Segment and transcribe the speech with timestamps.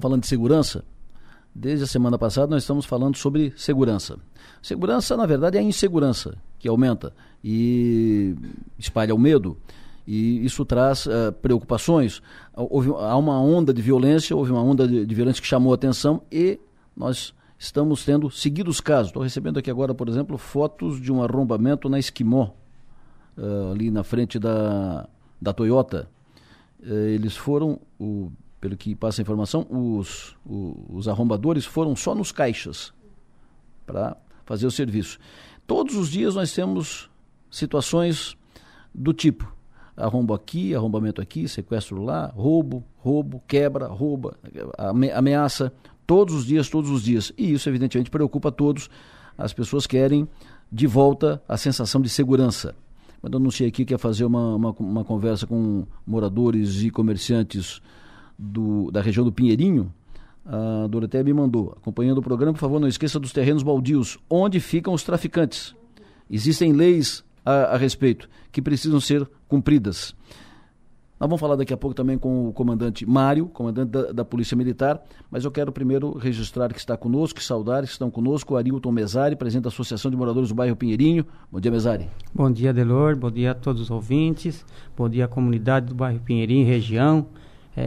[0.00, 0.84] estamos falando de segurança.
[1.54, 4.18] Desde a semana passada nós estamos falando sobre segurança.
[4.62, 7.12] Segurança, na verdade, é a insegurança que aumenta
[7.44, 8.34] e
[8.78, 9.56] espalha o medo.
[10.06, 12.22] E isso traz uh, preocupações.
[12.54, 15.74] Houve, há uma onda de violência, houve uma onda de, de violência que chamou a
[15.74, 16.58] atenção e
[16.96, 19.08] nós estamos tendo seguidos casos.
[19.08, 22.50] Estou recebendo aqui agora, por exemplo, fotos de um arrombamento na Esquimó,
[23.36, 25.08] uh, ali na frente da,
[25.40, 26.08] da Toyota.
[26.80, 32.30] Uh, eles foram, o, pelo que passa a informação, os, os arrombadores foram só nos
[32.30, 32.92] caixas
[33.86, 35.18] para fazer o serviço.
[35.66, 37.08] Todos os dias nós temos
[37.50, 38.36] situações
[38.94, 39.50] do tipo
[39.96, 44.36] arrombo aqui, arrombamento aqui, sequestro lá, roubo, roubo, quebra, rouba,
[45.14, 45.72] ameaça,
[46.06, 47.32] todos os dias, todos os dias.
[47.36, 48.88] E isso, evidentemente, preocupa a todos.
[49.36, 50.28] As pessoas querem
[50.70, 52.74] de volta a sensação de segurança.
[53.20, 57.82] Quando eu anunciei aqui que ia fazer uma, uma, uma conversa com moradores e comerciantes
[58.40, 59.92] do, da região do Pinheirinho,
[60.44, 64.58] a Doroteia me mandou, acompanhando o programa, por favor, não esqueça dos terrenos baldios, onde
[64.58, 65.74] ficam os traficantes.
[66.28, 70.14] Existem leis a, a respeito que precisam ser cumpridas.
[71.20, 74.56] Nós vamos falar daqui a pouco também com o comandante Mário, comandante da, da, Polícia
[74.56, 78.90] Militar, mas eu quero primeiro registrar que está conosco, saudar que estão conosco, o Arilton
[78.90, 81.26] Mesari, presidente da Associação de Moradores do Bairro Pinheirinho.
[81.52, 82.08] Bom dia, Mesari.
[82.34, 84.64] Bom dia, Delor, bom dia a todos os ouvintes,
[84.96, 87.26] bom dia à comunidade do bairro Pinheirinho, região.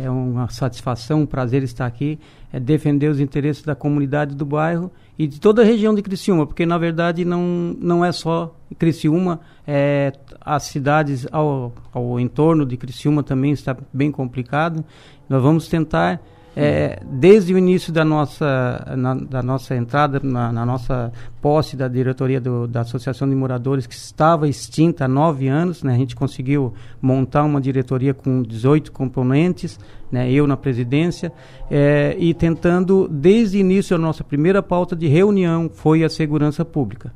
[0.01, 2.19] É uma satisfação, um prazer estar aqui,
[2.51, 6.47] é defender os interesses da comunidade do bairro e de toda a região de Criciúma,
[6.47, 12.77] porque na verdade não, não é só Criciúma, é, as cidades ao, ao entorno de
[12.77, 14.83] Criciúma também está bem complicado.
[15.29, 16.21] Nós vamos tentar
[16.55, 21.87] é, desde o início da nossa, na, da nossa entrada, na, na, nossa posse da
[21.87, 26.15] diretoria do, da Associação de Moradores, que estava extinta há nove anos, né, a gente
[26.15, 29.79] conseguiu montar uma diretoria com 18 componentes,
[30.11, 31.31] né, eu na presidência,
[31.71, 36.63] é, e tentando, desde o início, a nossa primeira pauta de reunião foi a segurança
[36.63, 37.11] pública.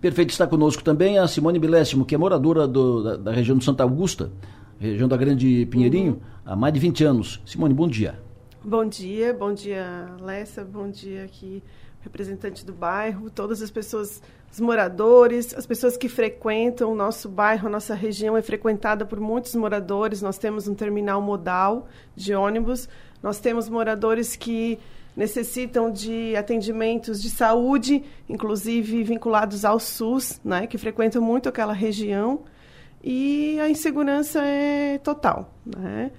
[0.00, 3.64] Perfeito, está conosco também a Simone Bilésimo, que é moradora do, da, da, região de
[3.64, 4.30] Santa Augusta,
[4.78, 7.40] região da Grande Pinheirinho, há mais de 20 anos.
[7.46, 8.22] Simone, bom dia.
[8.66, 11.62] Bom dia, bom dia, Lessa, bom dia aqui,
[12.00, 17.68] representante do bairro, todas as pessoas, os moradores, as pessoas que frequentam o nosso bairro,
[17.68, 20.22] a nossa região é frequentada por muitos moradores.
[20.22, 22.88] Nós temos um terminal modal de ônibus,
[23.22, 24.78] nós temos moradores que
[25.14, 32.44] necessitam de atendimentos de saúde, inclusive vinculados ao SUS, né, que frequentam muito aquela região,
[33.02, 36.10] e a insegurança é total, né?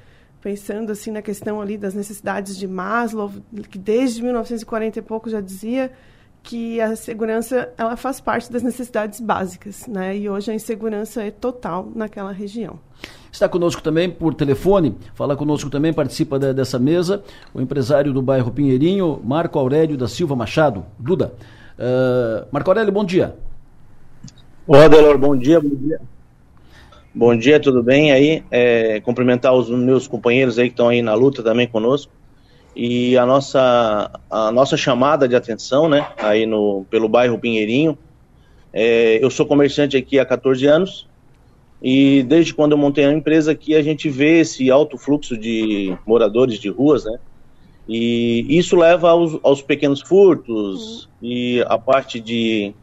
[0.45, 3.31] Pensando assim na questão ali das necessidades de Maslow,
[3.67, 5.91] que desde 1940 e pouco já dizia
[6.43, 10.15] que a segurança ela faz parte das necessidades básicas, né?
[10.15, 12.79] E hoje a insegurança é total naquela região.
[13.31, 18.21] Está conosco também por telefone, fala conosco também, participa de, dessa mesa, o empresário do
[18.21, 20.85] bairro Pinheirinho, Marco Aurélio da Silva Machado.
[20.99, 21.33] Duda.
[21.75, 23.35] Uh, Marco Aurélio, bom dia.
[24.67, 25.99] Olá, Delor, bom dia, bom dia.
[27.17, 28.43] Bom dia, tudo bem aí?
[28.51, 32.11] É, cumprimentar os meus companheiros aí que estão aí na luta também conosco.
[32.75, 37.97] E a nossa, a nossa chamada de atenção, né, aí no, pelo bairro Pinheirinho.
[38.73, 41.07] É, eu sou comerciante aqui há 14 anos
[41.81, 45.97] e desde quando eu montei a empresa aqui a gente vê esse alto fluxo de
[46.05, 47.17] moradores de ruas, né?
[47.87, 51.09] E isso leva aos, aos pequenos furtos uhum.
[51.21, 52.73] e a parte de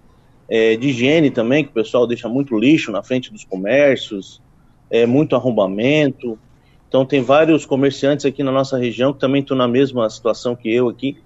[0.55, 4.43] é, de higiene também, que o pessoal deixa muito lixo na frente dos comércios,
[4.91, 6.39] é, muito arrombamento.
[6.87, 10.71] Então tem vários comerciantes aqui na nossa região que também estão na mesma situação que
[10.71, 11.17] eu aqui.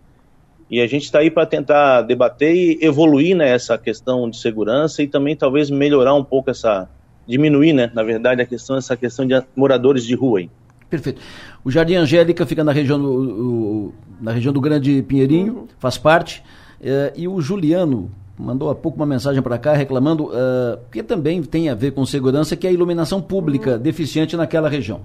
[0.70, 5.02] E a gente está aí para tentar debater e evoluir nessa né, questão de segurança
[5.02, 6.88] e também talvez melhorar um pouco essa,
[7.26, 10.50] diminuir, né, na verdade, a questão essa questão de moradores de rua aí.
[10.88, 11.20] Perfeito.
[11.64, 15.66] O Jardim Angélica fica na região do, o, na região do Grande Pinheirinho, uhum.
[15.80, 16.44] faz parte.
[16.80, 18.08] É, e o Juliano
[18.38, 22.04] mandou há pouco uma mensagem para cá reclamando uh, que também tem a ver com
[22.04, 23.78] segurança, que é a iluminação pública uhum.
[23.78, 25.04] deficiente naquela região.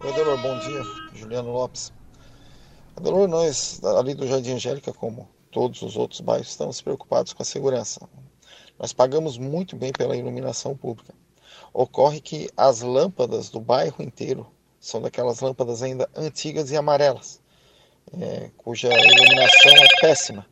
[0.00, 0.82] Oi, Adelor, bom dia.
[1.14, 1.92] Juliano Lopes.
[2.96, 7.46] Adelor, nós, ali do Jardim Angélica, como todos os outros bairros, estamos preocupados com a
[7.46, 8.00] segurança.
[8.78, 11.12] Nós pagamos muito bem pela iluminação pública.
[11.72, 14.46] Ocorre que as lâmpadas do bairro inteiro
[14.78, 17.40] são daquelas lâmpadas ainda antigas e amarelas,
[18.20, 20.46] é, cuja iluminação é péssima.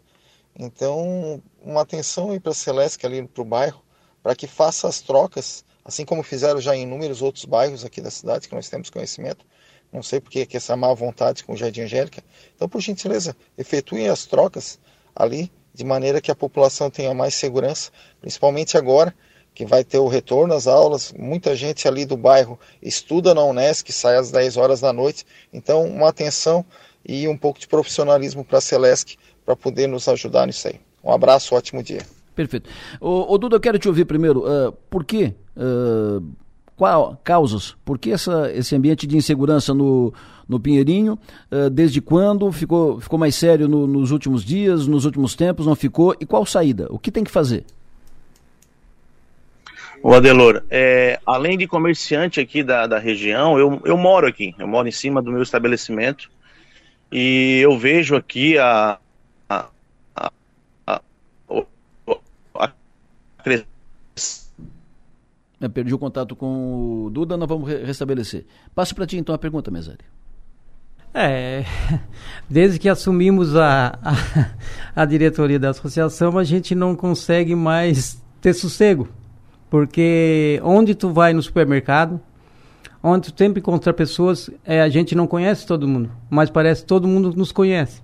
[0.59, 3.83] Então, uma atenção aí para a Celeste ali para o bairro,
[4.23, 8.11] para que faça as trocas, assim como fizeram já em inúmeros outros bairros aqui da
[8.11, 9.45] cidade, que nós temos conhecimento.
[9.93, 12.25] Não sei porque que essa má vontade com o Jardim Angélica.
[12.55, 14.79] Então, por gentileza, efetuem as trocas
[15.15, 19.15] ali, de maneira que a população tenha mais segurança, principalmente agora
[19.55, 21.13] que vai ter o retorno às aulas.
[21.13, 25.27] Muita gente ali do bairro estuda na Unesc, sai às 10 horas da noite.
[25.53, 26.65] Então, uma atenção
[27.05, 30.75] e um pouco de profissionalismo para a Celesc para poder nos ajudar nisso aí.
[31.03, 32.03] Um abraço, ótimo dia.
[32.35, 32.69] Perfeito.
[33.01, 34.41] Ô, ô Duda, eu quero te ouvir primeiro.
[34.41, 35.33] Uh, por quê?
[35.57, 36.23] Uh,
[36.75, 37.75] qual causas?
[37.85, 40.13] Por que essa, esse ambiente de insegurança no,
[40.47, 41.19] no Pinheirinho?
[41.51, 42.51] Uh, desde quando?
[42.53, 45.65] Ficou, ficou mais sério no, nos últimos dias, nos últimos tempos?
[45.65, 46.15] Não ficou?
[46.21, 46.89] E qual saída?
[46.91, 47.65] O que tem que fazer?
[50.03, 54.69] O Adelor, é, além de comerciante aqui da, da região, eu, eu moro aqui, eu
[54.69, 56.31] moro em cima do meu estabelecimento
[57.11, 58.99] e eu vejo aqui a,
[59.49, 59.67] a,
[60.15, 60.31] a,
[60.87, 61.01] a
[65.61, 68.45] eu perdi o contato com o Duda, nós vamos restabelecer.
[68.75, 70.05] Passo para ti então a pergunta, Mesari.
[71.15, 71.65] É,
[72.49, 78.53] desde que assumimos a, a, a diretoria da associação, a gente não consegue mais ter
[78.53, 79.09] sossego.
[79.71, 82.21] Porque onde tu vai no supermercado,
[83.03, 86.89] onde tu sempre encontra pessoas, é, a gente não conhece todo mundo, mas parece que
[86.89, 88.03] todo mundo nos conhece.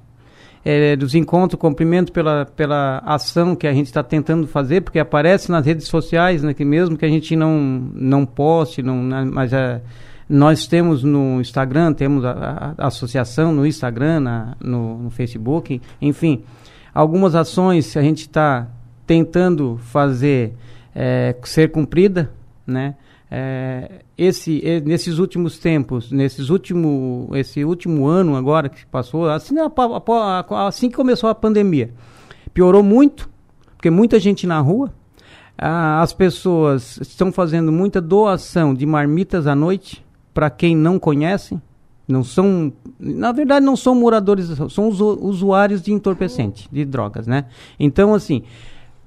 [0.64, 5.50] É, dos encontros, cumprimento pela, pela ação que a gente está tentando fazer, porque aparece
[5.50, 7.58] nas redes sociais, né, que mesmo que a gente não,
[7.92, 9.82] não poste, não, né, mas é,
[10.28, 12.30] nós temos no Instagram, temos a,
[12.78, 16.42] a, a associação no Instagram, na, no, no, Facebook, enfim,
[16.94, 18.68] algumas ações a gente está
[19.06, 20.54] tentando fazer
[20.94, 22.30] é, ser cumprida,
[22.66, 22.94] né?
[23.34, 29.54] É, esse, nesses últimos tempos, nesses último, esse último ano agora que passou, assim,
[30.50, 31.94] assim que começou a pandemia,
[32.52, 33.30] piorou muito,
[33.74, 34.92] porque muita gente na rua,
[35.56, 41.58] as pessoas estão fazendo muita doação de marmitas à noite para quem não conhece,
[42.06, 42.70] não são,
[43.00, 47.46] na verdade não são moradores, são usuários de entorpecente, de drogas, né?
[47.80, 48.42] Então assim,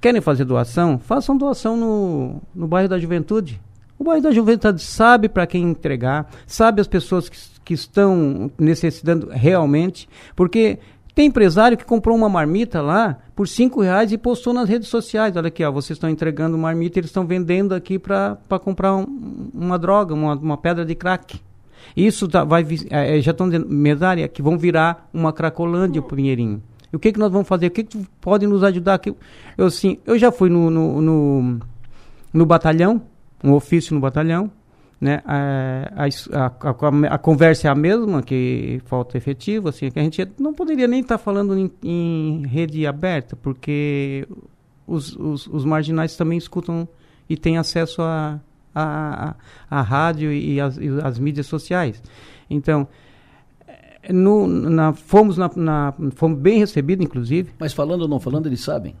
[0.06, 0.98] Querem fazer doação?
[0.98, 3.60] Façam doação no, no bairro da Juventude.
[3.98, 9.28] O bairro da Juventude sabe para quem entregar, sabe as pessoas que, que estão necessitando
[9.30, 10.78] realmente, porque
[11.14, 15.34] tem empresário que comprou uma marmita lá por cinco reais e postou nas redes sociais.
[15.34, 19.78] Olha aqui, ó, vocês estão entregando marmita, eles estão vendendo aqui para comprar um, uma
[19.78, 21.40] droga, uma, uma pedra de crack.
[21.96, 26.62] Isso tá, vai, é, já estão dizendo, mesária, que vão virar uma cracolândia o Pinheirinho.
[26.92, 27.68] O que, que nós vamos fazer?
[27.68, 29.00] O que, que pode nos ajudar?
[29.56, 31.60] Eu, assim, eu já fui no, no, no,
[32.30, 33.00] no batalhão,
[33.46, 34.50] um ofício no batalhão,
[35.00, 35.22] né?
[35.24, 40.26] A, a, a, a, conversa é a mesma, que falta efetivo, assim, que a gente
[40.38, 44.26] não poderia nem estar tá falando em, em, rede aberta, porque
[44.86, 46.88] os, os, os, marginais também escutam
[47.28, 48.40] e têm acesso a,
[48.74, 49.34] a,
[49.70, 52.02] a, rádio e as mídias sociais.
[52.48, 52.88] Então,
[54.10, 57.50] no, na, fomos, na, na, fomos bem recebidos, inclusive.
[57.58, 58.94] Mas falando ou não falando, eles sabem?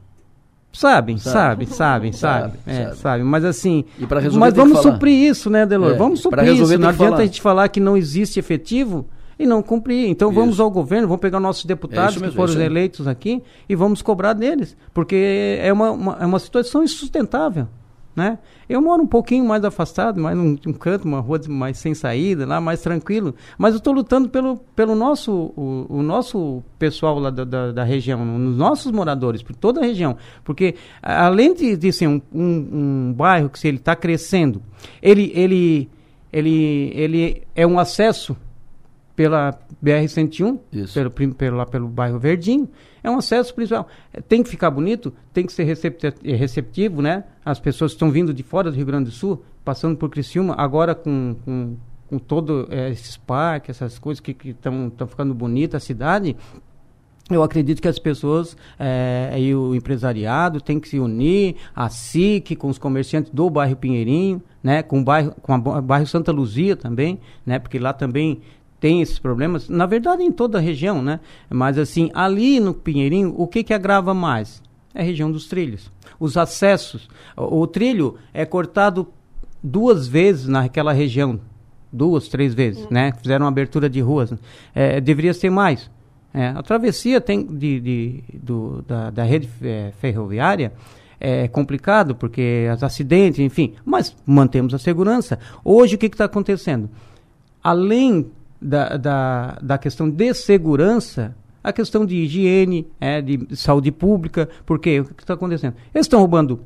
[0.76, 2.60] Sabem, sabem, sabem, sabem.
[2.66, 2.96] É, sabe.
[2.96, 3.24] sabe.
[3.24, 3.86] Mas assim.
[3.98, 5.94] Resolver Mas vamos suprir isso, né, Delor?
[5.94, 6.78] É, vamos suprir isso.
[6.78, 7.16] Não adianta falar.
[7.16, 9.06] a gente falar que não existe efetivo
[9.38, 10.06] e não cumprir.
[10.10, 10.38] Então isso.
[10.38, 14.02] vamos ao governo, vamos pegar nossos deputados é mesmo, que foram eleitos aqui e vamos
[14.02, 14.76] cobrar deles.
[14.92, 17.66] Porque é uma, uma, é uma situação insustentável
[18.16, 18.38] né?
[18.66, 22.46] Eu moro um pouquinho mais afastado, mais num, um canto, uma rua mais sem saída,
[22.46, 23.34] lá mais tranquilo.
[23.58, 27.84] Mas eu estou lutando pelo, pelo nosso, o, o nosso pessoal lá da, da, da,
[27.84, 30.16] região, os nossos moradores, por toda a região.
[30.42, 34.62] Porque além de, de ser um, um, um bairro que se ele está crescendo,
[35.02, 35.90] ele, ele,
[36.32, 38.34] ele, ele é um acesso
[39.14, 40.58] pela BR-101,
[40.92, 42.68] pelo, pelo, lá pelo bairro Verdinho,
[43.06, 43.86] é um acesso principal.
[44.12, 47.24] É, tem que ficar bonito, tem que ser receptivo, né?
[47.44, 50.92] As pessoas estão vindo de fora do Rio Grande do Sul, passando por Criciúma, agora
[50.92, 51.76] com, com,
[52.08, 56.36] com todo é, esses parques, essas coisas que estão ficando bonitas, a cidade,
[57.30, 62.56] eu acredito que as pessoas é, e o empresariado tem que se unir, a SIC,
[62.56, 66.76] com os comerciantes do bairro Pinheirinho, né, com o bairro, com o bairro Santa Luzia
[66.76, 68.40] também, né, porque lá também
[68.86, 71.18] tem esses problemas, na verdade em toda a região, né?
[71.50, 74.62] Mas assim, ali no Pinheirinho, o que que agrava mais?
[74.94, 75.90] É a região dos trilhos.
[76.20, 79.08] Os acessos, o, o trilho é cortado
[79.60, 81.40] duas vezes naquela região,
[81.92, 82.92] duas, três vezes, uhum.
[82.92, 83.12] né?
[83.20, 84.32] Fizeram abertura de ruas.
[84.72, 85.90] É, deveria ser mais.
[86.32, 90.72] É, a travessia tem de, de do, da, da, rede é, ferroviária
[91.18, 95.40] é complicado porque os acidentes, enfim, mas mantemos a segurança.
[95.64, 96.88] Hoje o que está acontecendo?
[97.60, 104.48] Além da, da, da questão de segurança, a questão de higiene, é, de saúde pública,
[104.64, 105.74] porque o que está acontecendo?
[105.94, 106.60] Eles estão roubando,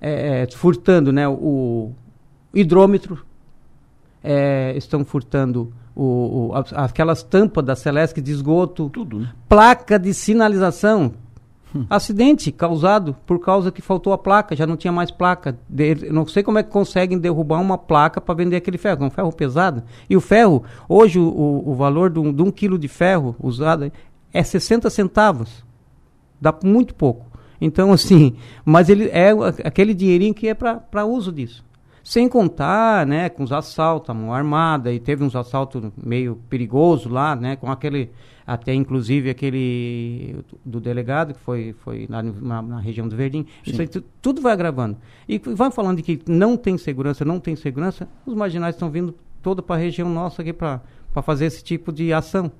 [0.00, 1.92] é, é, furtando né, o
[2.54, 3.24] hidrômetro,
[4.24, 9.32] é, estão furtando o, o, aquelas tampas da Celeste de esgoto, Tudo, né?
[9.48, 11.14] placa de sinalização.
[11.90, 15.58] Acidente causado por causa que faltou a placa, já não tinha mais placa.
[15.68, 19.06] De, não sei como é que conseguem derrubar uma placa para vender aquele ferro, é
[19.06, 19.82] um ferro pesado.
[20.08, 23.90] E o ferro, hoje o, o valor de um, de um quilo de ferro usado
[24.32, 25.64] é 60 centavos.
[26.40, 27.26] Dá muito pouco.
[27.60, 29.30] Então, assim, mas ele é
[29.64, 31.65] aquele dinheirinho que é para uso disso.
[32.06, 37.10] Sem contar, né, com os assaltos, a mão armada, e teve uns assaltos meio perigosos
[37.10, 38.12] lá, né, com aquele,
[38.46, 43.44] até inclusive aquele do delegado, que foi, foi na, na, na região do Verdinho.
[43.66, 43.88] Isso aí,
[44.22, 44.96] tudo vai agravando.
[45.28, 49.12] E vai falando de que não tem segurança, não tem segurança, os marginais estão vindo
[49.42, 50.80] toda para a região nossa aqui para
[51.24, 52.52] fazer esse tipo de ação.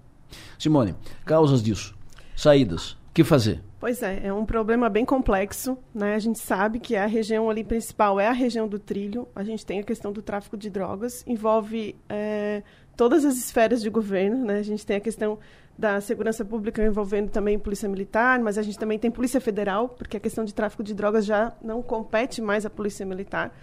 [0.59, 1.95] Simone, causas disso,
[2.35, 3.63] saídas, o que fazer?
[3.79, 6.15] Pois é, é um problema bem complexo, né?
[6.15, 9.29] A gente sabe que a região ali principal é a região do trilho.
[9.35, 12.63] A gente tem a questão do tráfico de drogas, envolve é,
[12.97, 14.59] todas as esferas de governo, né?
[14.59, 15.39] A gente tem a questão
[15.79, 20.17] da segurança pública envolvendo também polícia militar, mas a gente também tem polícia federal, porque
[20.17, 23.55] a questão de tráfico de drogas já não compete mais à polícia militar.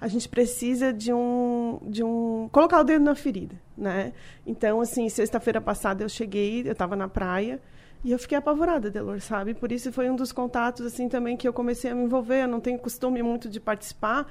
[0.00, 4.12] A gente precisa de um, de um colocar o dedo na ferida, né?
[4.44, 7.60] Então, assim, sexta-feira passada eu cheguei, eu estava na praia
[8.04, 9.54] e eu fiquei apavorada, Delor, sabe?
[9.54, 12.42] Por isso foi um dos contatos, assim, também que eu comecei a me envolver.
[12.42, 14.26] Eu não tenho costume muito de participar,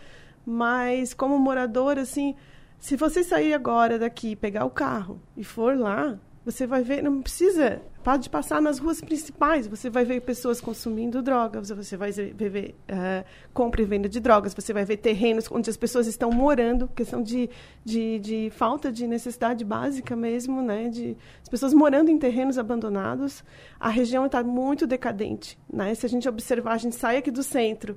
[0.46, 2.36] mas como moradora, assim,
[2.80, 7.22] se você sair agora daqui, pegar o carro e for lá, você vai ver, não
[7.22, 12.34] precisa, pode passar nas ruas principais, você vai ver pessoas consumindo drogas, você vai ver,
[12.34, 16.31] ver uh, compra e venda de drogas, você vai ver terrenos onde as pessoas estão
[16.31, 17.50] morando, questão de,
[17.86, 20.89] de, de falta de necessidade básica mesmo, né?
[20.89, 23.43] De, as pessoas morando em terrenos abandonados.
[23.79, 25.93] A região está muito decadente, né?
[25.93, 27.96] Se a gente observar, a gente sai aqui do centro,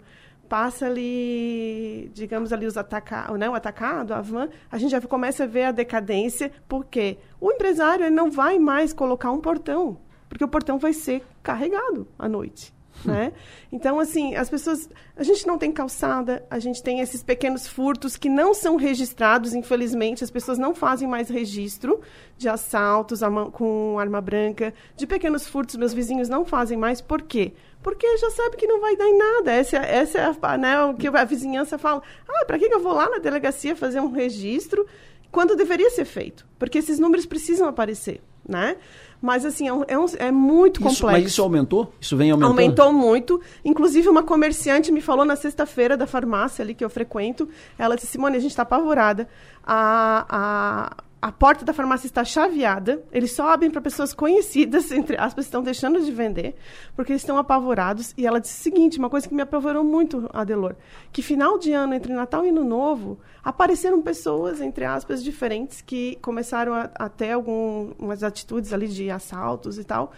[0.49, 5.45] passa ali, digamos ali os atacados, né, o atacado, a van, a gente já começa
[5.45, 9.99] a ver a decadência, porque o empresário ele não vai mais colocar um portão,
[10.29, 12.75] porque o portão vai ser carregado à noite.
[13.05, 13.33] Né?
[13.73, 14.89] Então, assim, as pessoas.
[15.17, 19.55] A gente não tem calçada, a gente tem esses pequenos furtos que não são registrados,
[19.55, 20.23] infelizmente.
[20.23, 22.01] As pessoas não fazem mais registro
[22.37, 23.21] de assaltos
[23.53, 27.01] com arma branca, de pequenos furtos, meus vizinhos não fazem mais.
[27.01, 27.53] Por quê?
[27.85, 29.53] Porque já sabe que não vai dar em nada.
[29.53, 32.03] Essa, essa é a, né, o que a vizinhança fala.
[32.26, 34.87] Ah, para que eu vou lá na delegacia fazer um registro
[35.31, 36.47] quando deveria ser feito?
[36.59, 38.79] Porque esses números precisam aparecer, né?
[39.21, 41.07] Mas, assim, é, um, é, um, é muito isso, complexo.
[41.07, 41.93] Mas isso aumentou?
[42.00, 42.50] Isso vem aumentando?
[42.50, 43.41] Aumentou muito.
[43.62, 47.49] Inclusive, uma comerciante me falou na sexta-feira da farmácia ali que eu frequento.
[47.79, 49.29] Ela disse, Simone, a gente está apavorada.
[49.62, 55.16] A, a, a porta da farmácia está chaveada, eles só abrem para pessoas conhecidas, entre
[55.16, 56.54] aspas, estão deixando de vender,
[56.95, 58.12] porque eles estão apavorados.
[58.14, 60.76] E ela disse o seguinte, uma coisa que me apavorou muito, Adelor,
[61.11, 66.16] que final de ano, entre Natal e Ano Novo, apareceram pessoas, entre aspas, diferentes, que
[66.16, 70.12] começaram a, a ter algumas atitudes ali de assaltos e tal,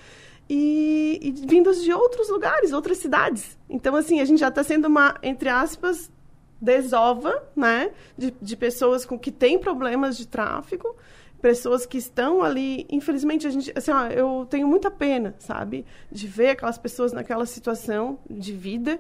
[0.51, 3.57] e, e vindos de outros lugares, outras cidades.
[3.71, 6.11] Então, assim, a gente já está sendo uma, entre aspas,
[6.61, 10.97] desova, né, de, de pessoas com que têm problemas de tráfico,
[11.41, 16.27] pessoas que estão ali, infelizmente a gente, assim, ó, eu tenho muita pena, sabe, de
[16.27, 18.99] ver aquelas pessoas naquela situação de vida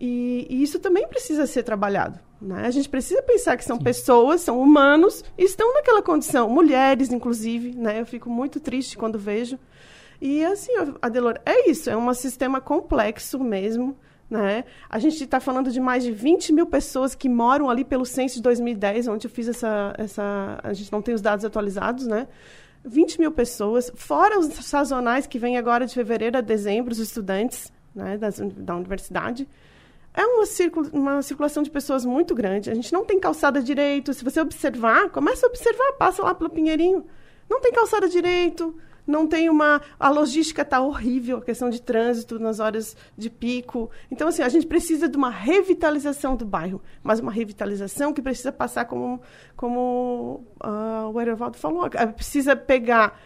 [0.00, 2.66] e, e isso também precisa ser trabalhado, né?
[2.66, 3.84] A gente precisa pensar que são Sim.
[3.84, 8.00] pessoas, são humanos, e estão naquela condição, mulheres inclusive, né?
[8.00, 9.58] Eu fico muito triste quando vejo.
[10.20, 13.96] E assim, Adelor, é isso, é um sistema complexo mesmo.
[14.28, 14.64] Né?
[14.88, 18.36] A gente está falando de mais de 20 mil pessoas que moram ali pelo censo
[18.36, 20.58] de 2010, onde eu fiz essa, essa.
[20.62, 22.26] A gente não tem os dados atualizados, né?
[22.84, 27.72] 20 mil pessoas, fora os sazonais que vêm agora de fevereiro a dezembro, os estudantes
[27.94, 29.48] né, das, da universidade.
[30.12, 32.70] É uma, circula, uma circulação de pessoas muito grande.
[32.70, 34.12] A gente não tem calçada direito.
[34.12, 37.04] Se você observar, começa a observar, passa lá pelo Pinheirinho.
[37.50, 39.80] Não tem calçada direito, não tem uma.
[39.98, 43.90] A logística está horrível, a questão de trânsito nas horas de pico.
[44.10, 48.50] Então, assim, a gente precisa de uma revitalização do bairro, mas uma revitalização que precisa
[48.50, 49.20] passar como,
[49.56, 53.20] como uh, o Erevaldo falou, precisa pegar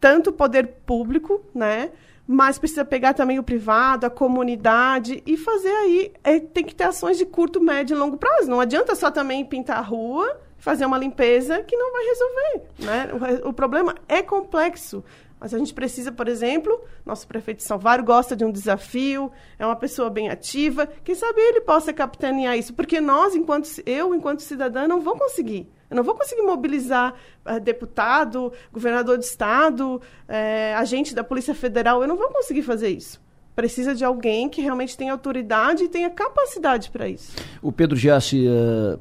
[0.00, 1.90] tanto o poder público, né?
[2.26, 6.12] Mas precisa pegar também o privado, a comunidade e fazer aí.
[6.24, 8.50] É, tem que ter ações de curto, médio e longo prazo.
[8.50, 12.62] Não adianta só também pintar a rua fazer uma limpeza que não vai resolver.
[12.80, 13.40] Né?
[13.44, 15.04] O, o problema é complexo.
[15.38, 19.30] Mas a gente precisa, por exemplo, nosso prefeito de Salvador gosta de um desafio,
[19.60, 20.88] é uma pessoa bem ativa.
[21.04, 25.70] Quem sabe ele possa capitanear isso, porque nós, enquanto eu, enquanto cidadã, não vou conseguir.
[25.88, 32.02] Eu não vou conseguir mobilizar uh, deputado, governador de estado, uh, agente da Polícia Federal.
[32.02, 33.24] Eu não vou conseguir fazer isso.
[33.54, 37.36] Precisa de alguém que realmente tenha autoridade e tenha capacidade para isso.
[37.62, 38.98] O Pedro Giassi uh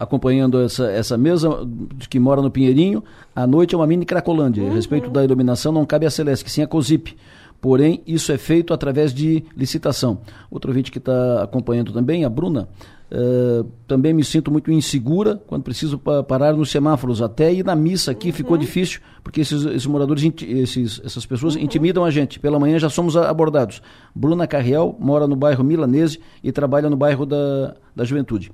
[0.00, 1.50] acompanhando essa, essa mesa
[2.08, 3.04] que mora no Pinheirinho.
[3.36, 4.64] À noite é uma mini Cracolândia.
[4.64, 4.70] Uhum.
[4.70, 7.14] A respeito da iluminação, não cabe a Celeste, que sim a COSIP.
[7.60, 10.22] porém isso é feito através de licitação.
[10.50, 12.66] Outro ouvinte que está acompanhando também, a Bruna,
[13.12, 17.20] Uh, também me sinto muito insegura quando preciso pa parar nos semáforos.
[17.20, 18.32] Até ir na missa aqui uhum.
[18.32, 21.62] ficou difícil, porque esses, esses moradores, esses, essas pessoas uhum.
[21.62, 22.38] intimidam a gente.
[22.38, 23.82] Pela manhã já somos abordados.
[24.14, 28.52] Bruna Carriel mora no bairro Milanese e trabalha no bairro da, da Juventude.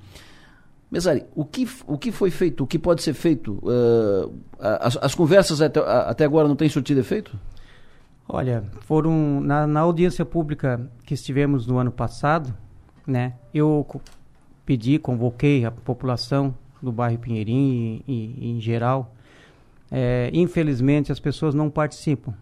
[0.89, 3.59] Mesari, o que, o que foi feito, o que pode ser feito?
[3.61, 7.37] Uh, as, as, conversas até, até agora não têm surtido efeito?
[8.27, 12.53] Olha, foram na, na audiência pública que estivemos no ano passado,
[13.05, 13.33] né?
[13.53, 13.85] Eu
[14.65, 19.13] pedi, convoquei a população do bairro Pinheirinho e, e, em geral.
[19.91, 22.33] É, infelizmente, as pessoas não participam.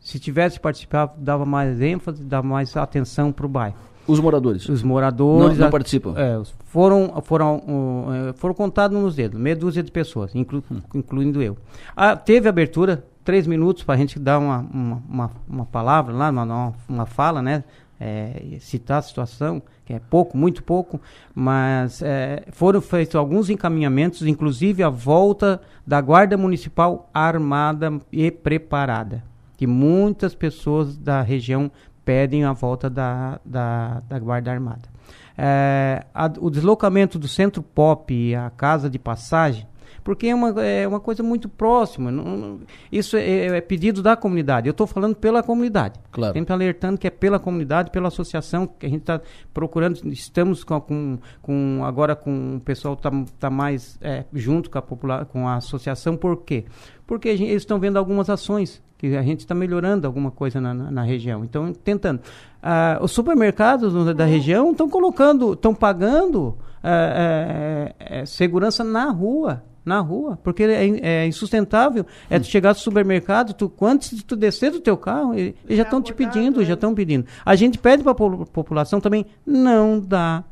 [0.00, 3.76] Se tivesse participado, dava mais ênfase, dava mais atenção para o bairro.
[4.06, 4.68] Os moradores?
[4.68, 5.58] Os moradores.
[5.58, 6.14] Não, não participam?
[6.16, 10.80] É, foram, foram, uh, foram contados nos dedos, meia dúzia de pessoas, inclu, hum.
[10.94, 11.56] incluindo eu.
[11.96, 16.30] Ah, teve abertura, três minutos para a gente dar uma, uma, uma, uma palavra lá,
[16.30, 17.64] uma, uma fala, né?
[17.98, 21.00] é, citar a situação, que é pouco, muito pouco,
[21.34, 29.24] mas é, foram feitos alguns encaminhamentos, inclusive a volta da Guarda Municipal armada e preparada,
[29.56, 31.70] que muitas pessoas da região
[32.04, 34.88] pedem a volta da, da, da Guarda Armada.
[35.36, 39.66] É, a, o deslocamento do Centro Pop e a Casa de Passagem
[40.04, 42.12] porque é uma, é uma coisa muito próxima.
[42.12, 42.60] Não,
[42.92, 44.68] isso é, é, pedido da comunidade.
[44.68, 45.98] Eu estou falando pela comunidade.
[46.12, 46.34] Claro.
[46.34, 49.20] Sempre alertando que é pela comunidade, pela associação que a gente está
[49.54, 49.98] procurando.
[50.12, 54.82] Estamos com, com, com, agora com o pessoal está tá mais é, junto com a,
[54.82, 56.18] popular, com a associação.
[56.18, 56.66] Por quê?
[57.06, 60.72] Porque gente, eles estão vendo algumas ações que a gente está melhorando alguma coisa na,
[60.72, 61.44] na, na, região.
[61.44, 62.20] Então, tentando.
[62.62, 69.62] Ah, os supermercados da região estão colocando, estão pagando ah, é, é, segurança na rua
[69.84, 72.06] na rua, porque é, é insustentável.
[72.30, 75.82] É tu chegar no supermercado, tu antes de tu descer do teu carro, eles já
[75.82, 76.74] estão te pedindo, já né?
[76.74, 77.26] estão pedindo.
[77.44, 80.42] A gente pede para a população também não dá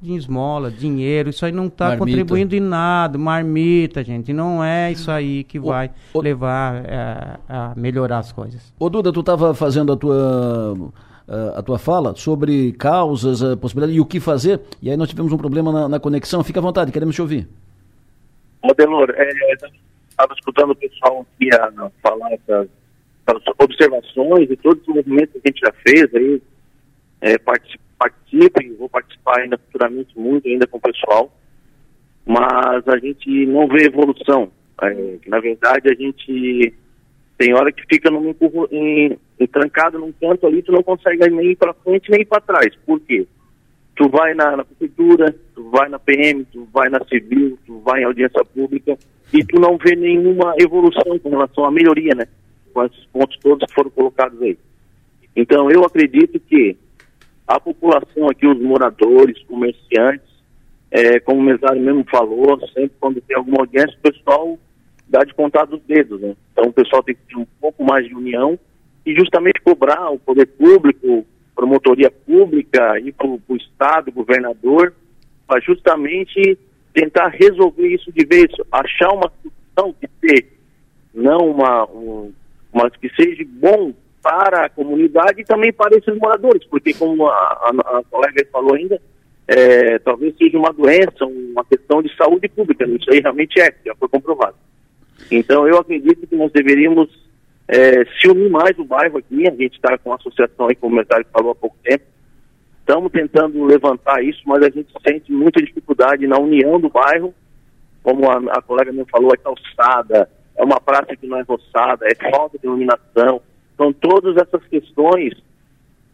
[0.00, 5.10] de esmola, dinheiro, isso aí não está contribuindo em nada, marmita, gente, não é isso
[5.10, 8.72] aí que vai o, levar é, a melhorar as coisas.
[8.78, 10.74] Ô Duda, tu estava fazendo a tua
[11.54, 15.32] a tua fala sobre causas, a possibilidade e o que fazer, e aí nós tivemos
[15.32, 16.42] um problema na, na conexão.
[16.42, 17.46] Fica à vontade, queremos te ouvir.
[18.62, 19.30] Modelor, é,
[20.10, 22.68] estava escutando o pessoal aqui a, falar das,
[23.26, 26.42] das, observações e todos os movimentos que a gente já fez aí.
[27.22, 27.38] É,
[28.00, 31.30] participem, vou participar ainda futuramente muito ainda com o pessoal,
[32.24, 34.50] mas a gente não vê evolução.
[34.80, 36.72] É, na verdade, a gente
[37.36, 38.34] tem hora que fica num,
[38.70, 42.24] em, em, trancado num canto ali, tu não consegue nem ir para frente nem ir
[42.24, 42.74] para trás.
[42.86, 43.26] Por quê?
[43.96, 48.00] Tu vai na, na, prefeitura, tu vai na PM, tu vai na civil, tu vai
[48.00, 48.96] em audiência pública
[49.32, 52.26] e tu não vê nenhuma evolução com relação à melhoria, né?
[52.72, 54.56] Com esses pontos todos que foram colocados aí.
[55.36, 56.76] Então eu acredito que
[57.50, 60.30] a população aqui, os moradores, comerciantes,
[60.88, 64.58] é, como o mesário mesmo falou, sempre quando tem alguma audiência, o pessoal
[65.08, 66.36] dá de contar dos dedos, né?
[66.52, 68.56] Então o pessoal tem que ter um pouco mais de união
[69.04, 74.94] e justamente cobrar o poder público, promotoria pública e para o Estado, governador,
[75.44, 76.56] para justamente
[76.94, 80.46] tentar resolver isso de vez, achar uma solução que
[81.12, 82.32] não uma, um,
[82.72, 87.32] mas que seja bom para a comunidade e também para esses moradores, porque como a,
[87.32, 89.00] a, a colega falou ainda,
[89.48, 93.94] é, talvez seja uma doença, uma questão de saúde pública, isso aí realmente é, já
[93.94, 94.54] foi comprovado.
[95.30, 97.08] Então eu acredito que nós deveríamos
[97.66, 100.94] é, se unir mais o bairro aqui, a gente está com a associação aí, como
[100.94, 102.04] o Metário falou há pouco tempo,
[102.80, 107.34] estamos tentando levantar isso, mas a gente sente muita dificuldade na união do bairro,
[108.02, 112.06] como a, a colega me falou, é calçada, é uma praça que não é roçada,
[112.06, 113.40] é falta de iluminação,
[113.80, 115.32] então todas essas questões,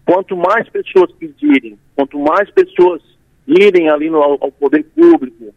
[0.05, 3.02] quanto mais pessoas pedirem, quanto mais pessoas
[3.44, 5.52] irem ali no, ao, ao poder público,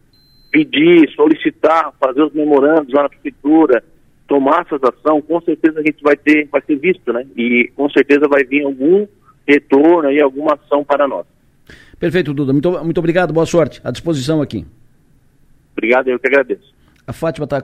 [0.50, 3.84] pedir, solicitar, fazer os memorandos lá na prefeitura,
[4.26, 7.24] tomar essas ações, com certeza a gente vai ter, vai ser visto, né?
[7.36, 9.06] E com certeza vai vir algum
[9.46, 11.24] retorno aí, alguma ação para nós.
[12.00, 12.52] Perfeito, Duda.
[12.52, 13.80] Muito, muito obrigado, boa sorte.
[13.84, 14.66] À disposição aqui.
[15.76, 16.74] Obrigado, eu que agradeço.
[17.10, 17.56] A Fátima está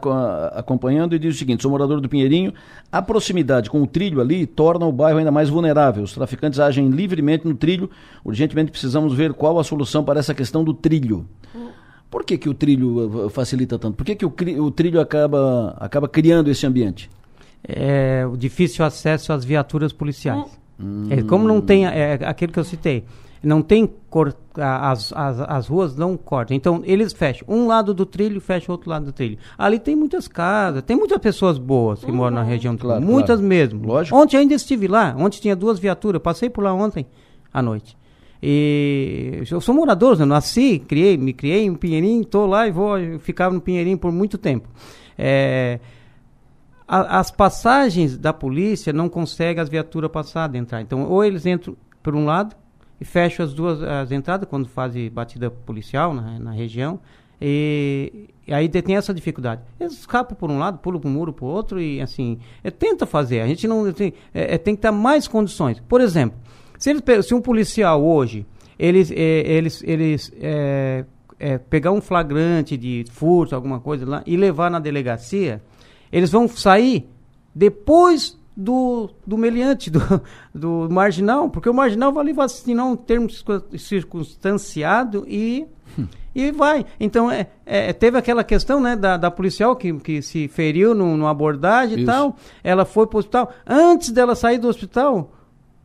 [0.55, 2.53] acompanhando e diz o seguinte: sou morador do Pinheirinho.
[2.91, 6.03] A proximidade com o trilho ali torna o bairro ainda mais vulnerável.
[6.03, 7.89] Os traficantes agem livremente no trilho.
[8.25, 11.29] Urgentemente precisamos ver qual a solução para essa questão do trilho.
[12.11, 13.97] Por que, que o trilho eh, facilita tanto?
[13.97, 17.09] Por que, que o, o trilho acaba, acaba criando esse ambiente?
[17.63, 20.59] É o difícil acesso às viaturas policiais.
[20.81, 21.07] Hum.
[21.09, 23.05] É, como não tem é, aquilo que eu citei,
[23.43, 26.57] Não tem cor, as, as, as ruas não cortam.
[26.57, 29.39] Então eles fecham um lado do trilho, fecham outro lado do trilho.
[29.57, 32.17] Ali tem muitas casas, tem muitas pessoas boas que uhum.
[32.17, 32.49] moram na uhum.
[32.49, 32.77] região.
[32.77, 33.43] Claro, muitas claro.
[33.43, 33.87] mesmo.
[33.87, 34.17] Lógico.
[34.17, 35.15] Ontem ainda estive lá.
[35.19, 36.21] Ontem tinha duas viaturas.
[36.21, 37.07] Passei por lá ontem
[37.53, 37.97] à noite.
[38.43, 43.19] E eu sou morador, eu nasci, criei, me criei em Pinheirinho, estou lá e vou
[43.19, 44.69] ficar no Pinheirinho por muito tempo.
[45.17, 45.81] É,
[46.87, 50.81] a, as passagens da polícia não conseguem as viaturas passar, entrar.
[50.81, 52.55] Então, ou eles entram por um lado
[53.01, 57.01] e fecham as duas as entradas quando fazem batida policial na, na região.
[57.41, 59.61] E, e, aí tem essa dificuldade.
[59.79, 62.71] Eles escapam por um lado, pulam para um muro para o outro e assim, é,
[62.71, 63.41] tenta fazer.
[63.41, 65.81] A gente não assim, é, é, tem que ter mais condições.
[65.81, 66.39] Por exemplo,
[66.79, 68.47] se, se um policial hoje
[68.79, 71.05] eles, é, eles, eles é,
[71.39, 75.63] é, pegar um flagrante de furto, alguma coisa lá, e levar na delegacia,
[76.11, 77.09] eles vão sair
[77.55, 80.01] depois do, do meliante, do,
[80.55, 83.29] do marginal, porque o marginal vai ali assinar um termo
[83.77, 85.67] circunstanciado e,
[86.35, 86.87] e vai.
[86.99, 91.17] Então, é, é, teve aquela questão né, da, da policial que, que se feriu no,
[91.17, 92.05] no abordagem Isso.
[92.05, 93.53] e tal, ela foi para o hospital.
[93.67, 95.33] Antes dela sair do hospital,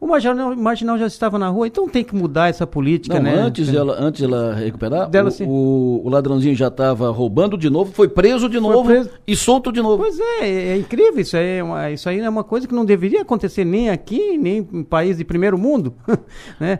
[0.02, 3.36] o marginal, marginal já estava na rua, então tem que mudar essa política, Não, né?
[3.36, 7.92] Antes dela, antes dela recuperar, dela, o, o, o, ladrãozinho já estava roubando de novo,
[7.94, 9.12] foi preso de novo preso.
[9.28, 10.00] e solto de novo.
[10.02, 12.74] Pois é, é, é incrível isso aí, é uma, isso aí é uma coisa que
[12.74, 15.94] não deveria acontecer nem aqui, nem em país de primeiro mundo,
[16.60, 16.80] né?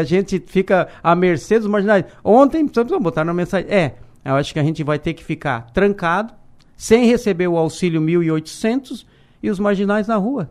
[0.00, 2.06] A gente fica à mercê dos marginais.
[2.24, 5.70] Ontem, precisamos botar na mensagem, é, eu acho que a gente vai ter que ficar
[5.74, 6.32] trancado,
[6.74, 9.04] sem receber o auxílio 1.800
[9.42, 10.48] e os marginais na rua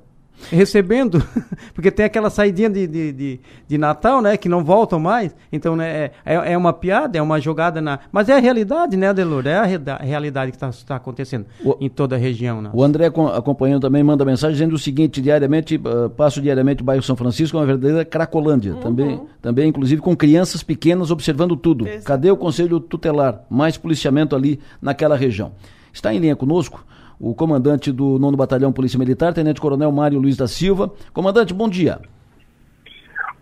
[0.52, 1.24] recebendo,
[1.74, 5.76] porque tem aquela saidinha de, de, de, de, Natal, né, que não voltam mais, então,
[5.76, 8.00] né, é, é uma piada, é uma jogada na...
[8.12, 9.48] Mas é a realidade, né, Adelor?
[9.48, 9.80] É a, re...
[9.86, 12.62] a realidade que está tá acontecendo o, em toda a região.
[12.62, 12.70] Né?
[12.74, 17.04] O André, acompanhando também, manda mensagem dizendo o seguinte, diariamente, uh, passo diariamente o bairro
[17.04, 18.82] São Francisco, é uma verdadeira cracolândia, uhum.
[18.82, 21.86] também, também, inclusive, com crianças pequenas observando tudo.
[21.86, 22.06] Exatamente.
[22.06, 23.44] Cadê o conselho tutelar?
[23.50, 25.52] Mais policiamento ali naquela região.
[25.94, 26.84] Está em linha conosco
[27.24, 30.92] o comandante do 9 Batalhão Polícia Militar, Tenente Coronel Mário Luiz da Silva.
[31.14, 32.00] Comandante, bom dia.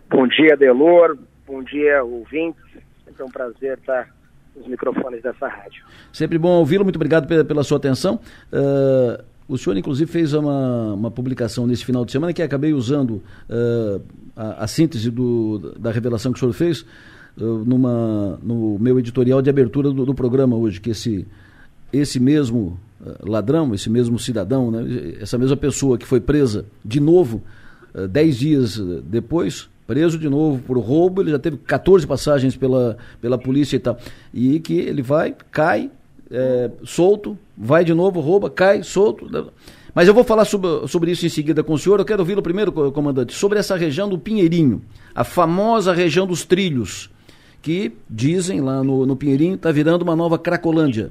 [0.08, 1.18] Bom dia, Delor.
[1.44, 2.62] Bom dia, ouvintes.
[3.18, 4.08] É um prazer estar
[4.54, 5.82] nos microfones dessa rádio.
[6.12, 8.20] Sempre bom ouvi-lo, muito obrigado pela, sua atenção.
[8.52, 13.20] Uh, o senhor, inclusive, fez uma, uma publicação nesse final de semana que acabei usando
[13.50, 14.00] uh,
[14.36, 16.82] a, a, síntese do, da revelação que o senhor fez
[17.36, 21.26] uh, numa, no meu editorial de abertura do, do programa hoje, que esse,
[21.92, 22.78] esse mesmo
[23.22, 27.42] ladrão, esse mesmo cidadão, né, essa mesma pessoa que foi presa de novo,
[27.94, 32.56] uh, dez dias eh, depois, preso de novo por roubo, ele já teve 14 passagens
[32.56, 33.98] pela, pela polícia e tal.
[34.32, 35.90] E que ele vai, cai,
[36.30, 39.30] é, solto, vai de novo, rouba, cai, solto.
[39.30, 39.44] Né.
[39.94, 41.98] Mas eu vou falar sobre, sobre isso em seguida com o senhor.
[41.98, 44.80] Eu quero ouvi-lo primeiro, comandante, sobre essa região do Pinheirinho,
[45.14, 47.10] a famosa região dos trilhos,
[47.60, 51.10] que dizem lá no, no Pinheirinho está virando uma nova Cracolândia.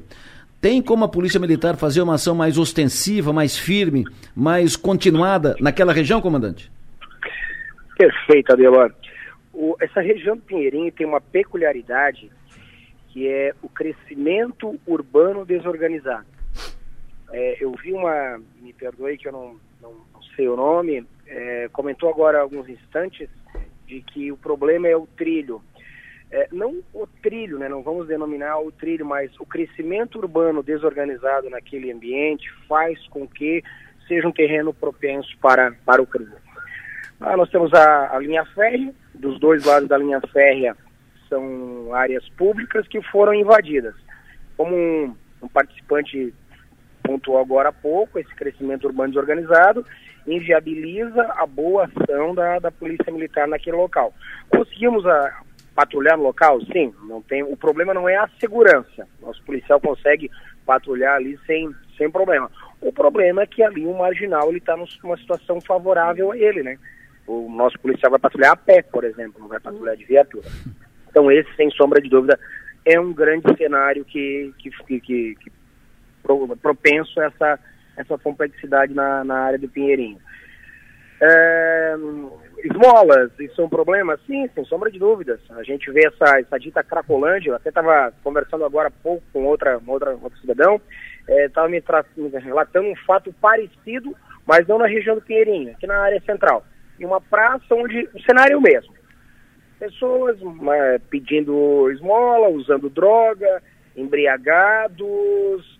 [0.61, 5.91] Tem como a Polícia Militar fazer uma ação mais ostensiva, mais firme, mais continuada naquela
[5.91, 6.71] região, comandante?
[7.97, 8.93] Perfeito, Adelor.
[9.51, 12.31] O, essa região do Pinheirinho tem uma peculiaridade
[13.09, 16.27] que é o crescimento urbano desorganizado.
[17.31, 21.69] É, eu vi uma, me perdoe que eu não, não, não sei o nome, é,
[21.73, 23.27] comentou agora há alguns instantes
[23.87, 25.61] de que o problema é o trilho
[26.31, 31.49] é, não o trilho, né, não vamos denominar o trilho, mas o crescimento urbano desorganizado
[31.49, 33.63] naquele ambiente faz com que
[34.07, 36.31] seja um terreno propenso para, para o crime.
[37.19, 40.75] Ah, nós temos a, a linha férrea, dos dois lados da linha férrea
[41.29, 43.95] são áreas públicas que foram invadidas.
[44.57, 46.33] Como um, um participante
[47.03, 49.85] pontuou agora há pouco, esse crescimento urbano desorganizado
[50.27, 54.13] inviabiliza a boa ação da, da Polícia Militar naquele local.
[54.49, 55.41] Conseguimos a,
[55.75, 56.61] patrulhar no local?
[56.71, 57.43] Sim, não tem.
[57.43, 59.07] O problema não é a segurança.
[59.21, 60.29] Nosso policial consegue
[60.65, 62.49] patrulhar ali sem, sem problema.
[62.79, 66.77] O problema é que ali o marginal ele está numa situação favorável a ele, né?
[67.27, 70.47] O nosso policial vai patrulhar a pé, por exemplo, não vai patrulhar de viatura.
[71.09, 72.39] Então esse, sem sombra de dúvida,
[72.85, 75.51] é um grande cenário que, que, que, que, que
[76.61, 77.59] propenso a essa,
[78.01, 80.19] essa complexidade na, na área do Pinheirinho.
[81.21, 81.95] É,
[82.63, 84.19] esmolas, isso é um problema?
[84.25, 85.39] Sim, sem sombra de dúvidas.
[85.51, 89.45] A gente vê essa, essa dita Cracolândia, eu até estava conversando agora há pouco com
[89.45, 90.81] outra, outra, outro cidadão,
[91.27, 91.83] estava é, me,
[92.17, 96.65] me, relatando um fato parecido, mas não na região do Pinheirinho, aqui na área central.
[96.99, 98.93] Em uma praça onde o cenário é o mesmo.
[99.79, 100.37] Pessoas
[100.73, 103.61] é, pedindo esmola, usando droga,
[103.95, 105.79] embriagados,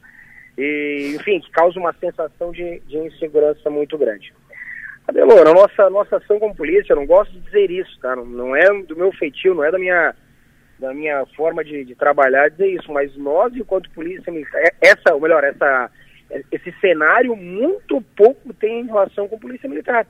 [0.57, 4.33] e, enfim, que causa uma sensação de, de insegurança muito grande.
[5.07, 8.15] Adelor, a nossa, nossa ação como polícia, eu não gosto de dizer isso, tá?
[8.15, 10.15] Não, não é do meu feitio, não é da minha,
[10.79, 15.13] da minha forma de, de trabalhar dizer isso, mas nós, enquanto polícia militar, é, essa,
[15.13, 15.89] ou melhor, essa,
[16.51, 20.05] esse cenário muito pouco tem relação com polícia militar.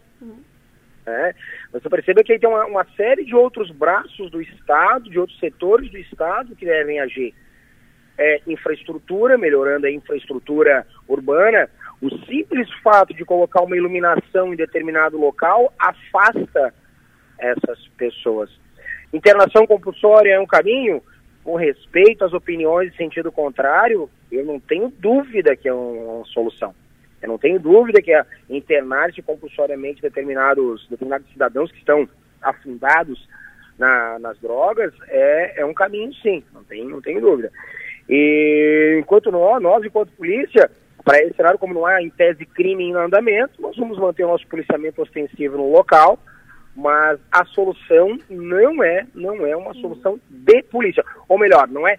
[1.06, 1.34] É,
[1.72, 5.40] você percebe que aí tem uma, uma série de outros braços do Estado, de outros
[5.40, 7.34] setores do Estado que devem agir.
[8.18, 11.70] É, infraestrutura, melhorando a infraestrutura urbana,
[12.02, 16.74] o simples fato de colocar uma iluminação em determinado local afasta
[17.40, 18.50] essas pessoas.
[19.14, 21.02] Internação compulsória é um caminho?
[21.44, 26.74] Com respeito às opiniões em sentido contrário, eu não tenho dúvida que é uma solução.
[27.22, 28.12] Eu não tenho dúvida que
[28.50, 32.08] internar-se compulsoriamente determinados, determinados cidadãos que estão
[32.42, 33.28] afundados
[33.78, 37.52] na, nas drogas é, é um caminho, sim, não tem, não tenho dúvida.
[38.12, 40.70] E enquanto nós, nós enquanto polícia,
[41.04, 44.28] para esse cenário, como não há em tese crime em andamento, nós vamos manter o
[44.28, 46.20] nosso policiamento ostensivo no local,
[46.76, 51.06] mas a solução não é, não é uma solução de polícia.
[51.30, 51.98] Ou melhor, não é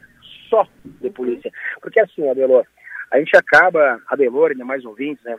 [0.51, 1.51] só de polícia.
[1.81, 2.67] Porque assim, Adelor,
[3.11, 5.37] a gente acaba, Adelor, ainda mais ouvintes, né?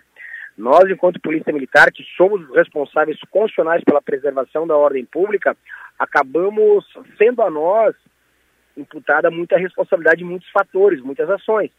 [0.57, 5.57] Nós, enquanto Polícia Militar, que somos responsáveis constitucionais pela preservação da ordem pública,
[5.97, 6.85] acabamos
[7.17, 7.95] sendo a nós
[8.77, 11.71] imputada muita responsabilidade em muitos fatores, muitas ações.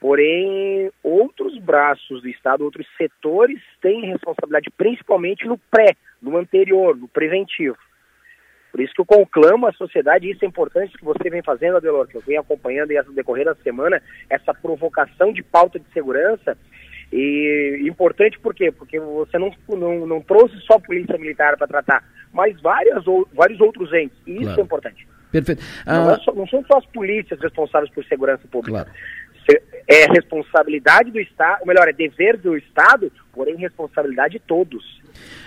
[0.00, 7.08] Porém, outros braços do Estado, outros setores têm responsabilidade principalmente no pré, no anterior, no
[7.08, 7.76] preventivo.
[8.70, 11.76] Por isso que eu conclamo a sociedade, e isso é importante que você vem fazendo,
[11.76, 15.88] Adelor, que eu venho acompanhando e essa decorrer da semana, essa provocação de pauta de
[15.92, 16.58] segurança.
[17.12, 18.72] E importante por quê?
[18.72, 23.60] Porque você não, não, não trouxe só a polícia militar para tratar, mas várias, vários
[23.60, 24.18] outros entes.
[24.26, 24.60] E isso claro.
[24.60, 25.13] é importante.
[25.40, 25.62] Perfeito.
[25.84, 25.98] Ah...
[25.98, 28.84] Não, só, não, são só as polícias responsáveis por segurança pública.
[28.84, 28.90] Claro.
[29.86, 35.02] É responsabilidade do Estado, ou melhor, é dever do Estado, porém responsabilidade de todos.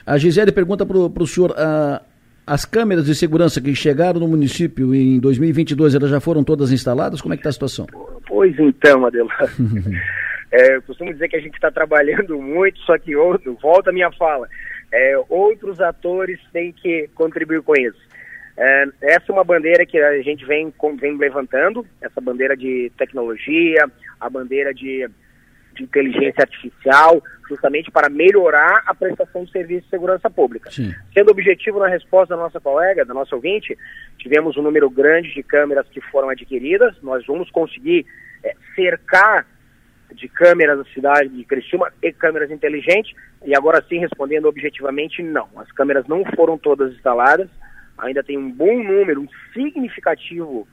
[0.06, 2.00] A Gisele pergunta para o senhor, uh,
[2.46, 7.22] as câmeras de segurança que chegaram no município em 2022, elas já foram todas instaladas?
[7.22, 7.88] Como é que está a situação?
[8.28, 9.50] Pois então, Adelar.
[10.52, 13.94] é, eu costumo dizer que a gente está trabalhando muito, só que outro, volta a
[13.94, 14.48] minha fala,
[14.92, 18.07] é, outros atores têm que contribuir com isso.
[18.58, 23.86] É, essa é uma bandeira que a gente vem, vem levantando, essa bandeira de tecnologia,
[24.20, 25.08] a bandeira de
[25.78, 30.72] de inteligência artificial, justamente para melhorar a prestação de serviço de segurança pública.
[30.72, 30.94] Sim.
[31.14, 33.78] Sendo objetivo na resposta da nossa colega, da nossa ouvinte,
[34.18, 38.06] tivemos um número grande de câmeras que foram adquiridas, nós vamos conseguir
[38.44, 39.46] é, cercar
[40.12, 43.14] de câmeras a cidade de Criciúma e câmeras inteligentes,
[43.46, 45.48] e agora sim, respondendo objetivamente, não.
[45.58, 47.50] As câmeras não foram todas instaladas,
[47.98, 50.68] ainda tem um bom número, um significativo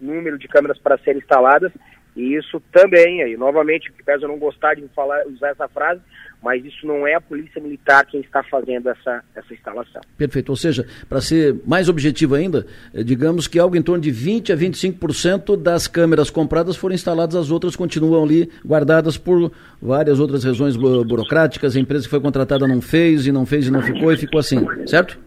[0.00, 1.72] número de câmeras para serem instaladas,
[2.16, 6.00] e isso também, aí, novamente, apesar eu não gostar de falar, usar essa frase,
[6.42, 10.00] mas isso não é a Polícia Militar quem está fazendo essa, essa instalação.
[10.16, 10.48] Perfeito.
[10.48, 14.52] Ou seja, para ser mais objetivo ainda, eh, digamos que algo em torno de 20
[14.52, 20.42] a 25% das câmeras compradas foram instaladas, as outras continuam ali guardadas por várias outras
[20.42, 21.76] razões burocráticas.
[21.76, 24.40] A empresa que foi contratada não fez, e não fez e não ficou, e ficou
[24.40, 25.18] assim, certo?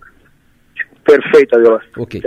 [1.13, 1.79] Perfeito, Adilson.
[1.97, 2.21] Ok.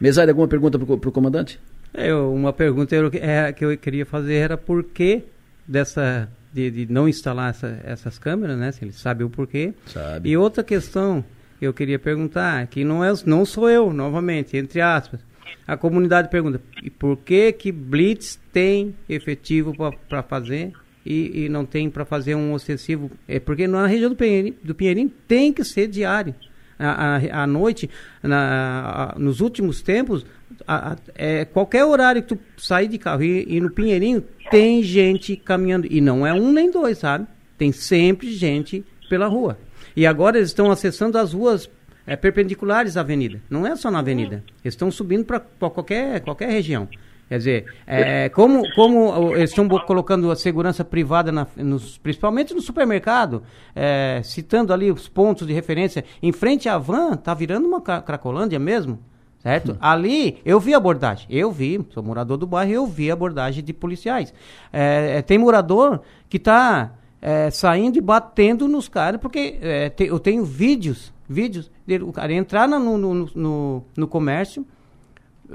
[0.00, 1.60] Mesário, alguma pergunta para o comandante?
[1.92, 5.24] É, uma pergunta é, que eu queria fazer era por que
[5.66, 8.72] dessa de, de não instalar essa, essas câmeras, né?
[8.72, 9.74] Se ele sabe o porquê.
[9.86, 10.30] Sabe.
[10.30, 11.24] E outra questão
[11.58, 15.20] que eu queria perguntar, que não é não sou eu, novamente, entre aspas.
[15.66, 19.74] A comunidade pergunta: e por que que Blitz tem efetivo
[20.08, 20.72] para fazer
[21.04, 23.10] e, e, não tem para fazer um ostensivo?
[23.28, 26.34] É porque na região do Pinheirinho, do Pinheirinho tem que ser diário.
[26.82, 27.90] À, à noite,
[28.22, 30.24] na, a, nos últimos tempos,
[30.66, 34.82] a, a, é, qualquer horário que tu sair de carro e ir no Pinheirinho, tem
[34.82, 35.86] gente caminhando.
[35.90, 37.26] E não é um nem dois, sabe?
[37.58, 39.58] Tem sempre gente pela rua.
[39.94, 41.68] E agora eles estão acessando as ruas
[42.06, 43.40] é, perpendiculares à avenida.
[43.50, 44.42] Não é só na avenida.
[44.64, 46.88] Eles estão subindo para qualquer, qualquer região.
[47.30, 52.60] Quer dizer, é, como, como eles estão colocando a segurança privada, na, nos, principalmente no
[52.60, 57.80] supermercado, é, citando ali os pontos de referência, em frente à van, tá virando uma
[57.80, 58.98] cracolândia mesmo
[59.38, 59.78] certo?
[59.80, 64.34] Ali eu vi abordagem, eu vi, sou morador do bairro, eu vi abordagem de policiais.
[64.72, 70.04] É, é tem morador que está é, saindo e batendo nos caras, porque é, te,
[70.04, 71.70] eu tenho vídeos, vídeos
[72.02, 74.66] o cara entrar no, no, no, no comércio,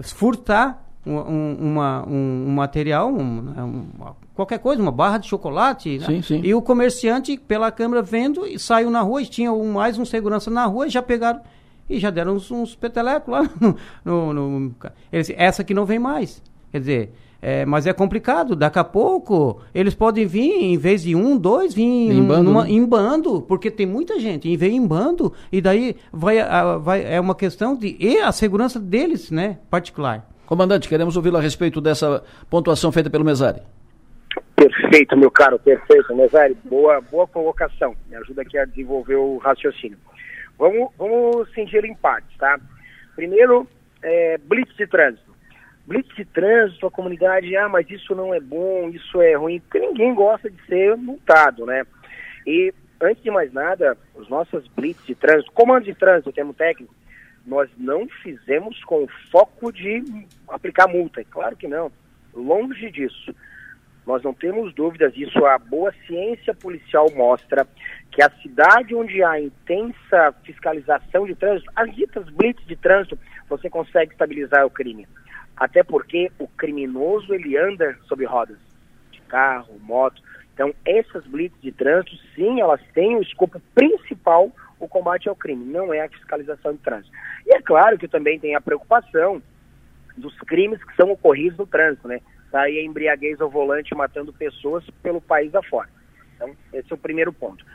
[0.02, 3.86] furtar um, um, uma, um, um material, um,
[4.34, 6.06] qualquer coisa, uma barra de chocolate, né?
[6.06, 6.42] sim, sim.
[6.44, 10.50] e o comerciante pela câmera vendo e saiu na rua, e tinha mais um segurança
[10.50, 11.42] na rua, e já pegaram
[11.90, 13.44] e já deram uns, uns petelecos lá
[14.04, 14.76] no, no, no,
[15.12, 16.42] Essa que não vem mais.
[16.72, 21.16] Quer dizer, É, mas é complicado, daqui a pouco eles podem vir, em vez de
[21.16, 22.72] um, dois, vir em bando, numa, né?
[22.72, 27.06] em bando porque tem muita gente, e vem em bando, e daí vai, a, vai,
[27.06, 27.96] é uma questão de.
[28.00, 30.28] E a segurança deles, né, particular.
[30.46, 33.62] Comandante, queremos ouvi-lo a respeito dessa pontuação feita pelo Mesari.
[34.56, 36.16] Perfeito, meu caro, perfeito.
[36.16, 37.96] Mesari, boa, boa colocação.
[38.08, 39.98] Me ajuda aqui a desenvolver o raciocínio.
[40.58, 42.60] Vamos, vamos cingir em partes, tá?
[43.16, 43.68] Primeiro,
[44.02, 45.34] é, blitz de trânsito.
[45.86, 49.80] Blitz de trânsito, a comunidade, ah, mas isso não é bom, isso é ruim, porque
[49.80, 51.84] ninguém gosta de ser multado, né?
[52.48, 56.94] E, antes de mais nada, os nossos blitz de trânsito, comando de trânsito, termo técnico,
[57.46, 60.04] nós não fizemos com foco de
[60.48, 61.22] aplicar multa.
[61.22, 61.92] É claro que não.
[62.34, 63.34] Longe disso.
[64.06, 65.46] Nós não temos dúvidas disso.
[65.46, 67.68] A boa ciência policial mostra
[68.12, 73.18] que a cidade onde há intensa fiscalização de trânsito, as ditas blitz de trânsito,
[73.50, 75.08] você consegue estabilizar o crime.
[75.58, 78.58] Até porque o criminoso ele anda sobre rodas
[79.12, 80.22] de carro, moto.
[80.54, 85.66] Então, essas blitz de trânsito, sim, elas têm o escopo principal o combate ao crime,
[85.66, 87.16] não é a fiscalização de trânsito.
[87.46, 89.42] E é claro que também tem a preocupação
[90.18, 92.20] dos crimes que são ocorridos no trânsito, né?
[92.52, 95.90] Tá aí a embriaguez ao volante matando pessoas pelo país afora.
[96.36, 97.66] Então, esse é o primeiro ponto.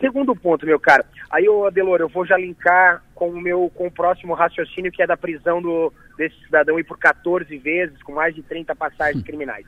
[0.00, 3.86] Segundo ponto, meu cara, aí, ô Adelor, eu vou já linkar com o meu com
[3.86, 8.12] o próximo raciocínio, que é da prisão do, desse cidadão ir por 14 vezes, com
[8.12, 9.66] mais de 30 passagens criminais.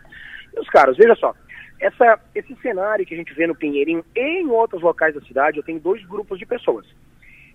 [0.53, 1.35] Meus caros, veja só,
[1.81, 5.59] essa, esse cenário que a gente vê no Pinheirinho e em outros locais da cidade,
[5.59, 6.87] eu tenho dois grupos de pessoas.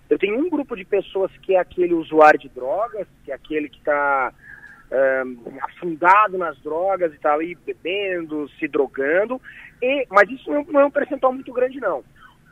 [0.08, 3.68] Eu tenho um grupo de pessoas que é aquele usuário de drogas, que é aquele
[3.68, 4.32] que está
[4.92, 9.40] um, afundado nas drogas e está ali bebendo, se drogando,
[9.80, 12.04] e, mas isso não, não é um percentual muito grande, não.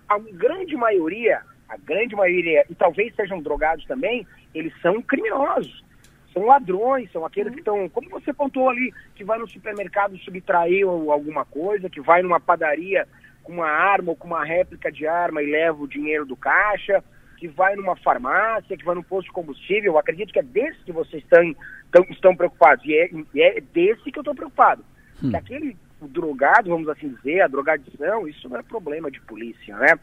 [0.08, 5.84] A grande maioria, a grande maioria, e talvez sejam drogados também, eles são criminosos
[6.32, 10.86] são ladrões, são aqueles que estão, como você pontuou ali, que vai no supermercado subtrair
[10.86, 13.06] alguma coisa, que vai numa padaria
[13.42, 17.02] com uma arma ou com uma réplica de arma e leva o dinheiro do caixa,
[17.36, 19.92] que vai numa farmácia, que vai num posto de combustível.
[19.92, 22.84] Eu acredito que é desse que vocês estão, estão, estão preocupados.
[22.84, 24.84] E é, é desse que eu estou preocupado.
[25.22, 25.30] Hum.
[25.30, 29.98] Que aquele drogado, vamos assim dizer, a drogadição, isso não é problema de polícia, né?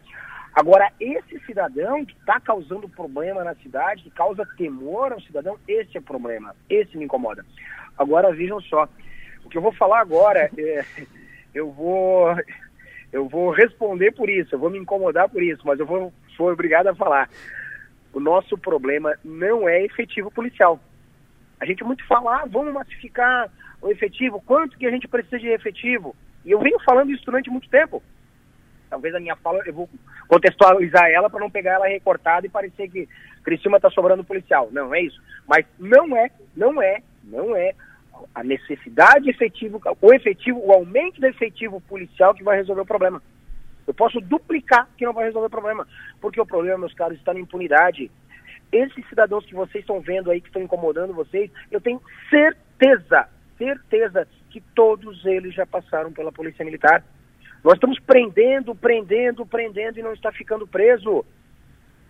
[0.58, 5.96] Agora, esse cidadão que está causando problema na cidade, que causa temor ao cidadão, esse
[5.96, 6.56] é o problema.
[6.68, 7.46] Esse me incomoda.
[7.96, 8.90] Agora, vejam só.
[9.46, 10.84] O que eu vou falar agora, é,
[11.54, 12.36] eu vou
[13.14, 16.52] eu vou responder por isso, eu vou me incomodar por isso, mas eu vou, sou
[16.52, 17.30] obrigado a falar.
[18.12, 20.80] O nosso problema não é efetivo policial.
[21.60, 23.48] A gente muito fala, ah, vamos massificar
[23.80, 26.16] o efetivo, quanto que a gente precisa de efetivo?
[26.44, 28.02] E eu venho falando isso durante muito tempo.
[28.90, 29.90] Talvez a minha fala, eu vou
[30.28, 33.08] contextualizar ela para não pegar ela recortada e parecer que
[33.44, 34.70] Criciúma está sobrando policial.
[34.72, 35.22] Não, é isso.
[35.48, 37.74] Mas não é, não é, não é
[38.34, 43.22] a necessidade efetiva, o efetivo, o aumento do efetivo policial que vai resolver o problema.
[43.88, 45.88] Eu posso duplicar que não vai resolver o problema.
[46.20, 48.12] Porque o problema, meus caros, está na impunidade.
[48.70, 54.28] Esses cidadãos que vocês estão vendo aí, que estão incomodando vocês, eu tenho certeza, certeza
[54.50, 57.02] que todos eles já passaram pela Polícia Militar.
[57.68, 61.26] Nós estamos prendendo, prendendo, prendendo e não está ficando preso.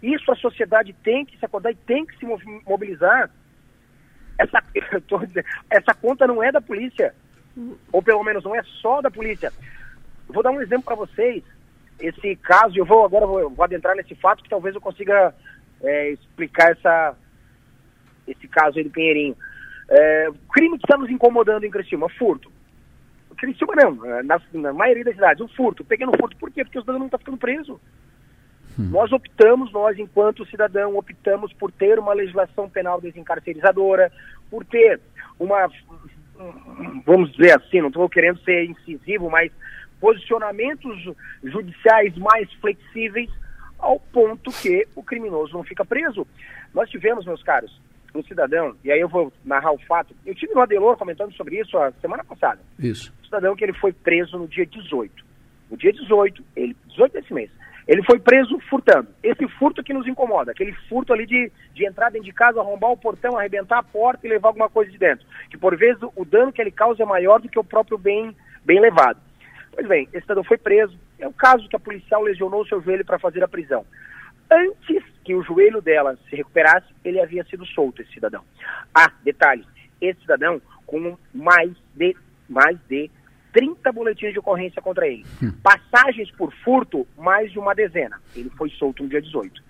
[0.04, 2.28] Isso a sociedade tem que se acordar e tem que se
[2.64, 3.32] mobilizar.
[4.38, 4.64] Essa,
[5.26, 7.12] dizendo, essa conta não é da polícia,
[7.92, 9.52] ou pelo menos não é só da polícia.
[10.28, 11.44] Vou dar um exemplo para vocês.
[12.00, 15.34] Esse caso, eu vou agora vou, vou adentrar nesse fato que talvez eu consiga
[15.82, 17.16] é, explicar essa,
[18.28, 19.36] esse caso aí do Pinheirinho.
[19.90, 22.56] É, crime que está nos incomodando em Criciúma, furto.
[23.38, 26.64] Criciúma não, é, na, na, maioria das cidades, o furto, pequeno furto, por quê?
[26.64, 27.80] Porque o cidadão não está ficando preso.
[28.78, 28.90] Hum.
[28.92, 34.12] Nós optamos, nós enquanto cidadão, optamos por ter uma legislação penal desencarcerizadora,
[34.50, 35.00] por ter
[35.40, 35.70] uma,
[37.06, 39.52] vamos dizer assim, não estou querendo ser incisivo, mas
[40.00, 41.12] posicionamentos
[41.44, 43.30] judiciais mais flexíveis
[43.80, 46.26] ao ponto que o criminoso não fica preso.
[46.74, 47.80] Nós tivemos, meus caros,
[48.16, 51.60] um cidadão, e aí eu vou narrar o fato, eu tive no Adelor comentando sobre
[51.60, 52.60] isso a semana passada.
[52.80, 53.14] Isso.
[53.22, 55.26] Um cidadão que ele foi preso no dia 18.
[55.70, 57.52] No dia 18, ele, 18 desse mês,
[57.88, 59.08] ele foi preso furtando.
[59.24, 62.92] Esse furto que nos incomoda, aquele furto ali de, de entrar dentro de casa, arrombar
[62.92, 65.26] o portão, arrebentar a porta e levar alguma coisa de dentro.
[65.50, 68.36] Que por vezes o dano que ele causa é maior do que o próprio bem,
[68.66, 69.20] bem levado.
[69.72, 70.98] Pois bem, esse cidadão foi preso.
[71.18, 73.86] É o caso que a policial lesionou seu joelho para fazer a prisão.
[74.52, 78.46] Antes que o joelho dela se recuperasse, ele havia sido solto, esse cidadão.
[78.96, 79.66] Ah, detalhe,
[80.00, 82.16] esse cidadão com mais de,
[82.48, 83.12] mais de
[83.52, 85.26] 30 boletins de ocorrência contra ele.
[85.44, 85.52] Hum.
[85.62, 88.22] Passagens por furto, mais de uma dezena.
[88.34, 89.62] Ele foi solto no dia 18.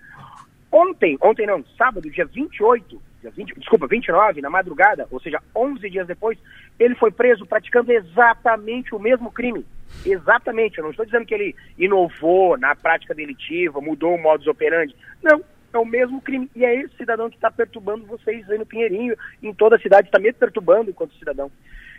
[0.70, 5.90] Ontem, ontem não, sábado, dia 28, dia 20, desculpa, 29, na madrugada, ou seja, 11
[5.90, 6.38] dias depois,
[6.78, 9.66] ele foi preso praticando exatamente o mesmo crime.
[10.04, 14.94] Exatamente, eu não estou dizendo que ele inovou na prática delitiva, mudou o modus operandi.
[15.22, 16.50] Não, é o mesmo crime.
[16.54, 20.08] E é esse cidadão que está perturbando vocês aí no Pinheirinho, em toda a cidade,
[20.08, 21.50] está me perturbando enquanto cidadão.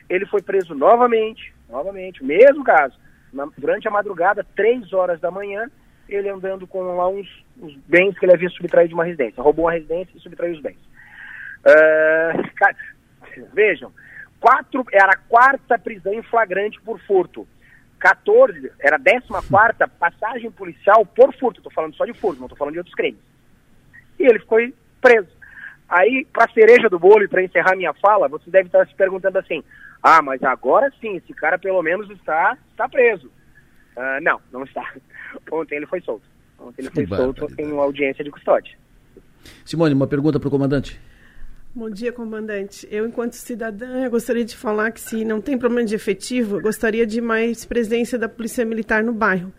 [0.10, 2.98] Ele foi preso novamente, novamente, mesmo caso,
[3.32, 5.70] na, durante a madrugada, três horas da manhã,
[6.08, 7.28] ele andando com lá uns,
[7.62, 9.44] uns, bens que ele havia subtraído de uma residência.
[9.44, 10.80] Roubou uma residência e subtraiu os bens.
[11.60, 12.76] Uh, cara,
[13.54, 13.92] vejam,
[14.40, 17.48] quatro, era a quarta prisão em flagrante por furto.
[18.00, 21.60] 14, era a 14 passagem policial por furto.
[21.60, 23.20] Estou falando só de furto, não estou falando de outros crimes.
[24.20, 25.30] E ele foi preso.
[25.88, 29.40] Aí, para cereja do bolo e para encerrar minha fala, você deve estar se perguntando
[29.40, 29.64] assim:
[30.04, 33.28] ah, mas agora sim, esse cara pelo menos está, está preso.
[33.98, 34.94] Uh, não, não está.
[35.52, 36.26] Ontem ele foi solto.
[36.60, 38.78] Ontem ele foi que solto em uma audiência de custódia.
[39.66, 41.00] Simone, uma pergunta para o comandante.
[41.80, 42.86] Bom dia, comandante.
[42.92, 47.08] Eu, enquanto cidadã, eu gostaria de falar que se não tem problema de efetivo, gostaria
[47.08, 49.50] de mais presença da Polícia Militar no bairro.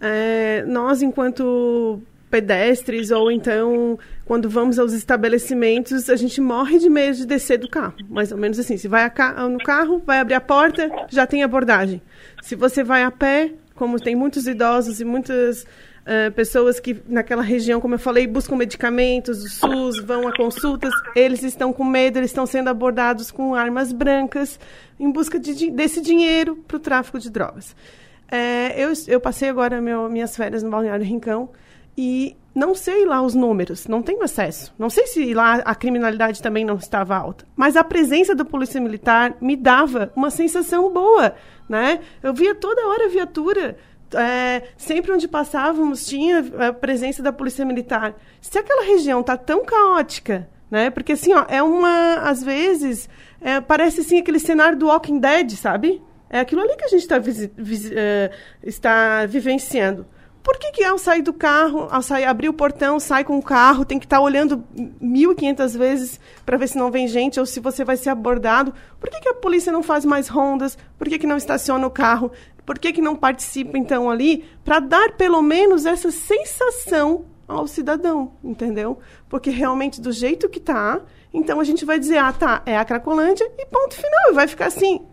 [0.00, 2.00] É, nós, enquanto
[2.30, 7.68] pedestres, ou então, quando vamos aos estabelecimentos, a gente morre de medo de descer do
[7.68, 7.94] carro.
[8.08, 8.76] Mais ou menos assim.
[8.76, 9.10] Se vai
[9.50, 12.00] no carro, vai abrir a porta, já tem abordagem.
[12.40, 15.66] Se você vai a pé, como tem muitos idosos e muitas
[16.04, 20.92] Uh, pessoas que naquela região, como eu falei, buscam medicamentos, o SUS, vão a consultas,
[21.16, 24.60] eles estão com medo, eles estão sendo abordados com armas brancas
[25.00, 27.74] em busca de, desse dinheiro para o tráfico de drogas.
[28.30, 31.48] É, eu, eu, passei agora meu, minhas férias no Balneário Rincão
[31.96, 34.74] e não sei lá os números, não tenho acesso.
[34.78, 37.46] Não sei se lá a criminalidade também não estava alta.
[37.56, 41.34] Mas a presença da Polícia Militar me dava uma sensação boa.
[41.68, 42.00] Né?
[42.22, 43.76] Eu via toda hora viatura
[44.14, 48.14] é, sempre onde passávamos tinha a presença da polícia militar.
[48.40, 50.90] Se aquela região está tão caótica, né?
[50.90, 53.08] Porque assim, ó, é uma, às vezes,
[53.40, 56.02] é, parece assim aquele cenário do Walking Dead, sabe?
[56.28, 58.30] É aquilo ali que a gente está é,
[58.62, 60.06] está vivenciando.
[60.44, 63.42] Por que, que ao sair do carro, ao sair, abrir o portão, sai com o
[63.42, 64.62] carro, tem que estar tá olhando
[65.02, 68.74] 1.500 vezes para ver se não vem gente ou se você vai ser abordado?
[69.00, 70.76] Por que, que a polícia não faz mais rondas?
[70.98, 72.30] Por que, que não estaciona o carro?
[72.64, 78.32] Por que, que não participa, então, ali, para dar pelo menos essa sensação ao cidadão,
[78.42, 78.98] entendeu?
[79.28, 81.02] Porque realmente, do jeito que tá,
[81.32, 84.48] então a gente vai dizer, ah, tá, é a Cracolândia e ponto final, e vai
[84.48, 85.06] ficar assim.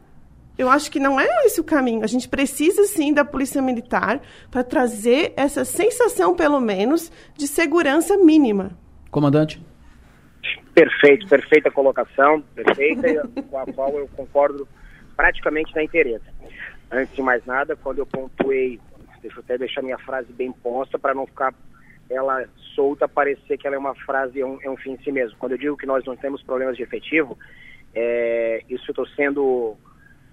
[0.57, 2.03] Eu acho que não é esse o caminho.
[2.03, 8.17] A gente precisa, sim, da Polícia Militar para trazer essa sensação, pelo menos, de segurança
[8.17, 8.77] mínima.
[9.09, 9.61] Comandante?
[10.73, 14.67] Perfeito, perfeita colocação, perfeita, com a qual eu concordo
[15.17, 16.25] praticamente na interesse.
[16.91, 18.79] Antes de mais nada, quando eu pontuei,
[19.21, 21.53] deixa eu até deixar minha frase bem posta para não ficar
[22.09, 25.11] ela solta, parecer que ela é uma frase, é um, é um, fim em si
[25.11, 25.37] mesmo.
[25.37, 27.37] Quando eu digo que nós não temos problemas de efetivo,
[27.95, 29.77] é, isso eu estou sendo,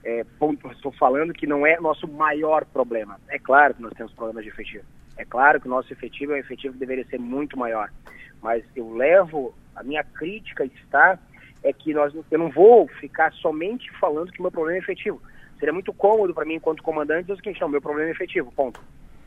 [0.05, 0.25] é,
[0.73, 3.21] estou falando que não é nosso maior problema.
[3.29, 4.85] É claro que nós temos problemas de efetivo.
[5.17, 7.91] É claro que o nosso efetivo é um efetivo que deveria ser muito maior.
[8.43, 11.19] Mas eu levo, a minha crítica está,
[11.63, 15.21] é que nós, eu não vou ficar somente falando que o meu problema é efetivo.
[15.59, 18.53] Seria muito cômodo para mim, enquanto comandante, dizer o seguinte: não, meu problema é efetivo,
[18.53, 18.81] ponto.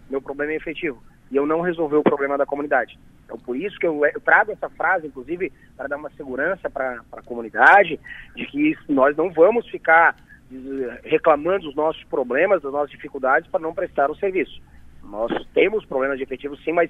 [0.09, 1.01] Meu problema é efetivo.
[1.31, 2.97] E eu não resolvi o problema da comunidade.
[3.25, 7.01] Então, por isso que eu, eu trago essa frase, inclusive, para dar uma segurança para
[7.11, 7.99] a comunidade,
[8.35, 10.17] de que nós não vamos ficar
[10.51, 14.61] eh, reclamando dos nossos problemas, das nossas dificuldades, para não prestar o serviço.
[15.11, 16.89] Nós temos problemas de efetivo, sim, mas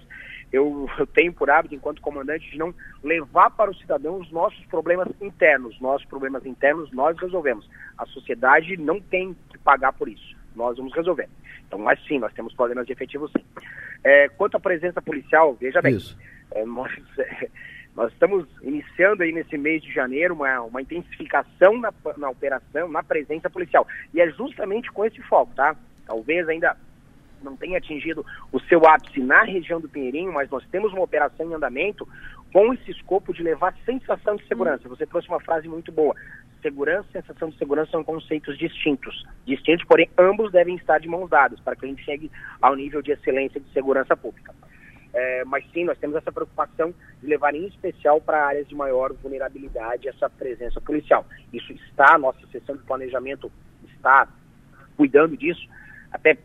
[0.54, 2.72] eu, eu, tenho por hábito, enquanto comandante, de não
[3.04, 5.80] levar para o cidadão os nossos problemas internos.
[5.82, 7.68] Nossos problemas internos nós resolvemos.
[7.98, 10.36] A sociedade não tem que pagar por isso.
[10.56, 11.28] Nós vamos resolver.
[11.66, 13.44] Então, mas sim, nós temos problemas de efetivo, sim.
[14.04, 15.98] É, quanto à presença policial, veja bem,
[16.52, 17.50] é, nós, é,
[17.96, 23.02] nós, estamos iniciando aí nesse mês de janeiro uma, uma intensificação na, na operação, na
[23.02, 23.88] presença policial.
[24.14, 25.76] E é justamente com esse foco, tá?
[26.06, 26.78] Talvez ainda
[27.44, 31.50] não tem atingido o seu ápice na região do Pinheirinho, mas nós temos uma operação
[31.50, 32.08] em andamento
[32.54, 34.90] com esse escopo de levar sensação de segurança.
[34.90, 36.16] Você trouxe uma frase muito boa.
[36.62, 39.26] Segurança e sensação de segurança são conceitos distintos.
[39.46, 42.32] Distintos, porém, ambos devem estar de mãos dadas para que a gente chegue
[42.62, 44.54] ao nível de excelência de segurança pública.
[45.14, 49.12] É, mas sim, nós temos essa preocupação de levar em especial para áreas de maior
[49.14, 51.26] vulnerabilidade essa presença policial.
[51.52, 53.52] Isso está, nossa sessão de planejamento
[53.84, 54.28] está
[54.96, 55.68] cuidando disso,
[56.12, 56.38] até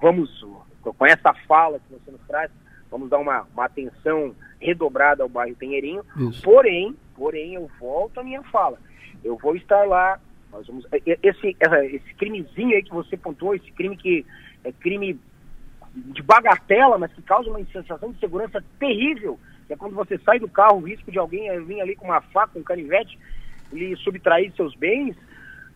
[0.00, 0.44] vamos,
[0.82, 2.50] com essa fala que você nos traz,
[2.90, 6.02] vamos dar uma, uma atenção redobrada ao bairro Pinheirinho.
[6.16, 6.42] Isso.
[6.42, 8.78] Porém, porém, eu volto à minha fala.
[9.22, 10.18] Eu vou estar lá.
[10.50, 14.24] Nós vamos, esse, esse crimezinho aí que você pontuou, esse crime que
[14.64, 15.20] é crime
[15.94, 19.38] de bagatela, mas que causa uma sensação de segurança terrível
[19.68, 22.22] que é quando você sai do carro, o risco de alguém vir ali com uma
[22.22, 23.18] faca, um canivete,
[23.70, 25.14] lhe subtrair seus bens,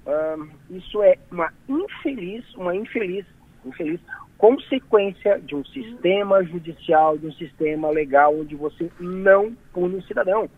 [0.07, 3.27] uh, isso é uma infeliz, uma infeliz,
[3.65, 4.01] infeliz
[4.43, 10.51] consequência de um sistema judicial, de um sistema legal onde você não pune o cidadão.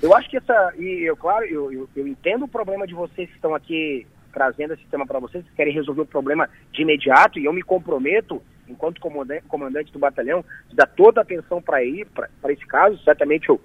[0.00, 3.28] Eu acho que essa, e eu, claro, eu, eu, eu entendo o problema de vocês
[3.28, 7.40] que estão aqui trazendo esse tema para vocês, que querem resolver o problema de imediato,
[7.40, 12.66] e eu me comprometo, enquanto comandante do batalhão, de dar toda a atenção para esse
[12.68, 13.02] caso.
[13.02, 13.60] Certamente eu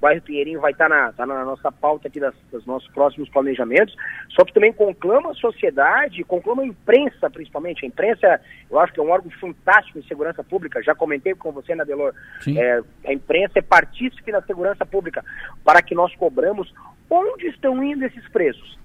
[0.00, 3.94] bairro Pinheirinho vai estar na, tá na nossa pauta aqui das, dos nossos próximos planejamentos,
[4.30, 7.84] só que também conclama a sociedade, conclama a imprensa, principalmente.
[7.84, 8.40] A imprensa,
[8.70, 12.14] eu acho que é um órgão fantástico em segurança pública, já comentei com você, Nadelor.
[12.56, 15.24] É, a imprensa é partícipe na segurança pública,
[15.64, 16.72] para que nós cobramos
[17.10, 18.78] onde estão indo esses preços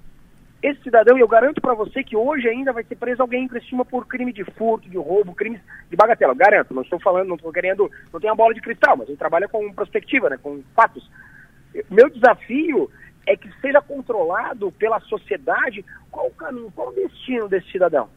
[0.63, 3.47] esse cidadão, e eu garanto para você que hoje ainda vai ser preso alguém em
[3.49, 5.59] Criciúma por crime de furto, de roubo, crimes
[5.89, 6.31] de bagatela.
[6.31, 9.07] Eu garanto, não estou falando, não estou querendo, não tem a bola de cristal, mas
[9.07, 11.11] a gente trabalha com perspectiva, né, com fatos.
[11.89, 12.89] Meu desafio
[13.27, 18.07] é que seja controlado pela sociedade qual o caminho, qual o destino desse cidadão.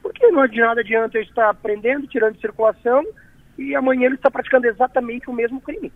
[0.00, 3.02] Porque não de nada adianta eu estar prendendo, tirando de circulação,
[3.58, 5.92] e amanhã ele está praticando exatamente o mesmo crime.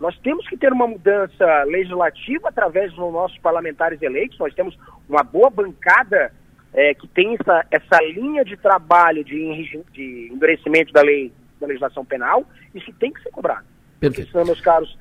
[0.00, 4.38] Nós temos que ter uma mudança legislativa através dos nossos parlamentares eleitos.
[4.38, 4.76] Nós temos
[5.08, 6.32] uma boa bancada
[6.72, 12.04] é, que tem essa, essa linha de trabalho de, de endurecimento da lei da legislação
[12.04, 12.44] penal.
[12.74, 13.64] Isso tem que ser cobrado.
[14.00, 14.26] Perfeito.
[14.26, 14.98] Porque senão, meus caros,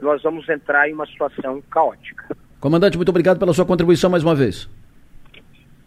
[0.00, 2.36] nós vamos entrar em uma situação caótica.
[2.58, 4.68] Comandante, muito obrigado pela sua contribuição mais uma vez.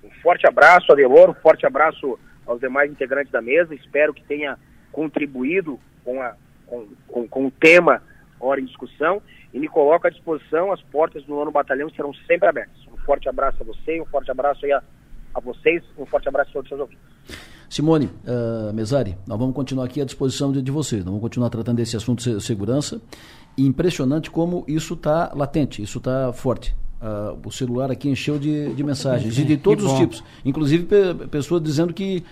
[0.03, 3.73] Um forte abraço, Adelor, um forte abraço aos demais integrantes da mesa.
[3.73, 4.57] Espero que tenha
[4.91, 6.35] contribuído com, a,
[6.65, 8.01] com, com, com o tema
[8.39, 9.21] hora em discussão
[9.53, 12.77] e me coloco à disposição, as portas do nono batalhão serão sempre abertas.
[12.91, 14.83] Um forte abraço a você, um forte abraço aí a,
[15.33, 17.17] a vocês, um forte abraço a todos os seus ouvintes.
[17.69, 21.49] Simone, uh, Mesari, nós vamos continuar aqui à disposição de, de vocês, nós vamos continuar
[21.49, 23.01] tratando desse assunto de segurança.
[23.57, 26.75] Impressionante como isso está latente, isso está forte.
[27.01, 30.23] Uh, o celular aqui encheu de, de mensagens, e de todos os tipos.
[30.45, 32.23] Inclusive pe pessoas dizendo que,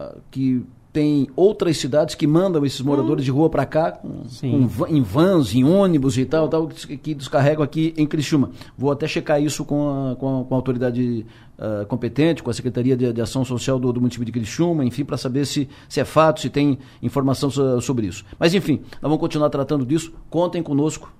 [0.00, 0.64] uh, que
[0.96, 5.54] tem outras cidades que mandam esses moradores de rua para cá com, com, em vans,
[5.54, 8.48] em ônibus e tal, tal que descarregam aqui em Criciúma.
[8.78, 11.26] Vou até checar isso com a, com a, com a autoridade
[11.58, 15.04] uh, competente, com a Secretaria de, de Ação Social do, do, município de Criciúma, enfim,
[15.04, 18.24] para saber se, se é fato, se tem informação sobre isso.
[18.38, 20.14] Mas enfim, nós vamos continuar tratando disso.
[20.30, 21.12] Contem conosco.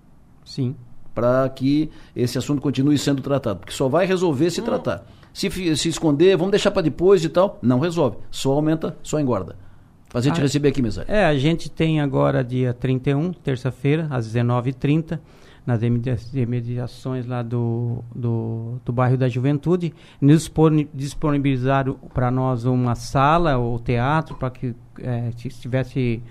[0.43, 0.75] Sim.
[1.15, 4.65] Para que esse assunto continue sendo tratado, porque só vai resolver se hum.
[4.65, 5.07] tratar.
[5.35, 8.17] Se, se esconder, vamos deixar para depois e tal, não resolve.
[8.31, 9.66] Só aumenta, só engorda.
[10.09, 11.13] Para a gente receber aqui, Mesário.
[11.13, 15.19] É, a gente tem agora dia 31, terça-feira, às 19h30,
[15.67, 15.83] nas
[16.33, 20.51] imediações lá do, do, do bairro da Juventude, nos
[20.95, 26.23] disponibilizaram para nós uma sala ou teatro para que é, tivesse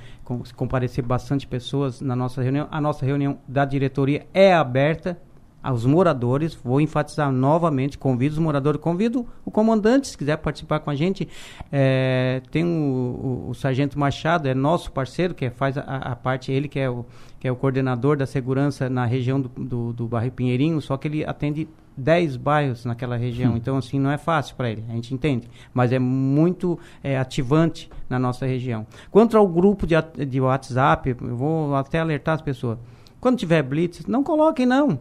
[0.56, 2.68] comparecer bastante pessoas na nossa reunião.
[2.72, 5.20] A nossa reunião da diretoria é aberta
[5.66, 10.92] aos moradores, vou enfatizar novamente, convido os moradores, convido o comandante, se quiser participar com
[10.92, 11.28] a gente,
[11.72, 16.16] é, tem o, o, o, Sargento Machado, é nosso parceiro, que é, faz a, a,
[16.16, 17.04] parte, ele que é, o,
[17.40, 21.08] que é o coordenador da segurança na região do, do, do bairro Pinheirinho, só que
[21.08, 23.58] ele atende 10 bairros naquela região, hum.
[23.58, 27.90] então assim, não é fácil para ele, a gente entende, mas é muito é, ativante
[28.08, 28.86] na nossa região.
[29.10, 29.96] Quanto ao grupo de,
[30.28, 32.78] de WhatsApp, eu vou até alertar as pessoas,
[33.20, 35.00] quando tiver blitz, não coloquem não,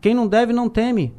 [0.00, 1.14] quem não deve não teme.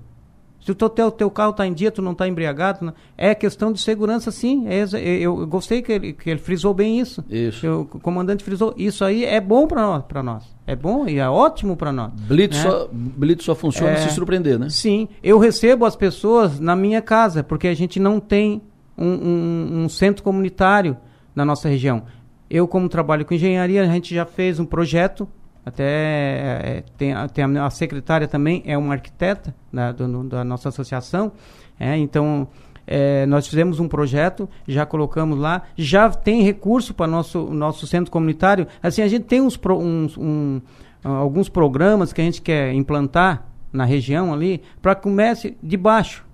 [0.63, 3.81] Se o teu, teu carro está em dia, tu não está embriagado, é questão de
[3.81, 4.67] segurança, sim.
[4.67, 7.25] É, eu, eu, gostei que ele, que ele frisou bem isso.
[7.27, 7.65] Isso.
[7.65, 8.71] Eu, o comandante frisou.
[8.77, 10.55] Isso aí é bom para nós, nós.
[10.67, 12.11] É bom e é ótimo para nós.
[12.13, 12.69] Blitz, né?
[12.69, 14.69] só, Blitz só funciona é, se surpreender, né?
[14.69, 15.07] Sim.
[15.23, 18.61] Eu recebo as pessoas na minha casa, porque a gente não tem
[18.95, 20.95] um, um, um centro comunitário
[21.33, 22.03] na nossa região.
[22.47, 25.27] Eu, como trabalho com engenharia, a gente já fez um projeto
[25.65, 30.69] até é, tem, tem a, a, secretária também é uma arquiteta da, do, da nossa
[30.69, 31.31] associação.
[31.79, 32.47] É, então,
[32.87, 38.11] é, nós fizemos um projeto, já colocamos lá, já tem recurso para nosso nosso centro
[38.11, 38.67] comunitário.
[38.81, 40.61] Assim, a gente tem uns, uns um,
[41.03, 46.25] alguns programas que a gente quer implantar na região ali para que comece de baixo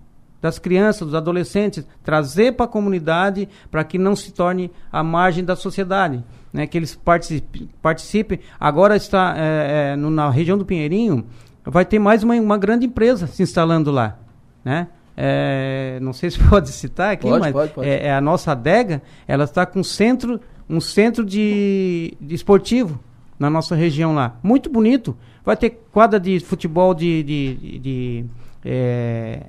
[0.42, 5.44] das crianças, dos adolescentes, trazer para a comunidade para que não se torne a margem
[5.44, 6.24] da sociedade
[6.58, 7.70] né, que eles participem.
[7.84, 8.40] participem.
[8.60, 11.24] Agora está é, é, no, na região do Pinheirinho,
[11.64, 14.18] vai ter mais uma, uma grande empresa se instalando lá,
[14.66, 14.88] né?
[15.16, 17.88] É, não sei se pode citar aqui, pode, mas pode, pode.
[17.88, 23.00] É, é, a nossa adega, ela está com centro, um centro de, de, esportivo
[23.38, 24.36] na nossa região lá.
[24.42, 25.16] Muito bonito.
[25.46, 28.26] Vai ter quadra de futebol de, de, de, de,
[28.66, 29.44] é,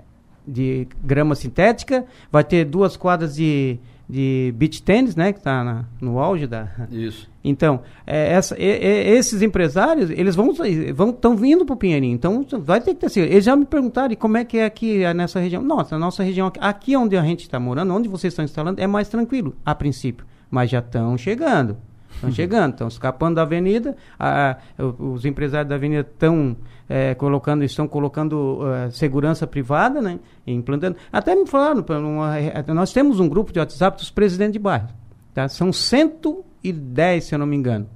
[0.46, 3.78] de grama sintética, vai ter duas quadras de
[4.08, 6.68] de beach tênis, né, que está no auge da.
[6.90, 7.28] Isso.
[7.44, 10.52] Então, é, essa, é, esses empresários, eles vão
[10.94, 12.14] vão estão vindo para o Pinheirinho.
[12.14, 13.06] Então, vai ter que ter.
[13.06, 15.62] Assim, eles já me perguntaram como é que é aqui nessa região.
[15.62, 18.86] Nossa, a nossa região aqui onde a gente está morando, onde vocês estão instalando, é
[18.86, 21.76] mais tranquilo a princípio, mas já estão chegando.
[22.18, 23.96] Estão chegando, estão escapando da avenida.
[24.18, 24.56] A,
[24.98, 26.56] os empresários da avenida estão
[26.88, 30.18] é, colocando, estão colocando uh, segurança privada, né?
[30.44, 30.96] Implantando.
[31.12, 32.34] Até me falaram, uma,
[32.74, 34.88] nós temos um grupo de WhatsApp dos presidentes de bairro.
[35.32, 35.48] Tá?
[35.48, 37.88] São 110, se eu não me engano,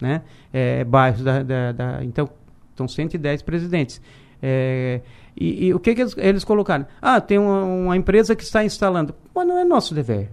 [0.00, 0.22] né?
[0.52, 2.28] É, bairros da, da, da, Então,
[2.76, 4.02] são 110 presidentes.
[4.42, 5.02] É,
[5.36, 6.84] e, e, o que, que eles, eles, colocaram?
[7.00, 9.14] Ah, tem uma, uma empresa que está instalando.
[9.32, 10.32] Mas não é nosso dever.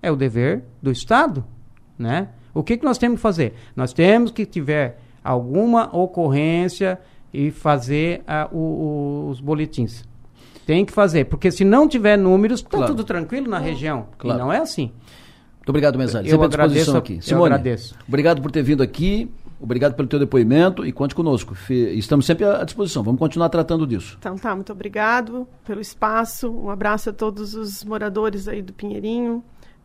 [0.00, 1.44] É o dever do Estado,
[1.98, 2.28] né?
[2.54, 3.54] O que, que nós temos que fazer?
[3.74, 6.98] Nós temos que tiver alguma ocorrência
[7.32, 10.04] e fazer o, o, os boletins.
[10.66, 12.92] Tem que fazer, porque se não tiver números, está claro.
[12.92, 14.06] tudo tranquilo na região.
[14.18, 14.38] Claro.
[14.38, 14.92] E não é assim.
[15.56, 16.28] Muito obrigado, Mesalho.
[16.28, 17.22] Sempre à disposição aqui.
[17.22, 17.96] Simone, eu agradeço.
[18.06, 19.30] obrigado por ter vindo aqui.
[19.60, 21.56] Obrigado pelo teu depoimento e conte conosco.
[21.70, 23.04] Estamos sempre à disposição.
[23.04, 24.16] Vamos continuar tratando disso.
[24.18, 26.50] Então tá, muito obrigado pelo espaço.
[26.50, 29.42] Um abraço a todos os moradores aí do Pinheirinho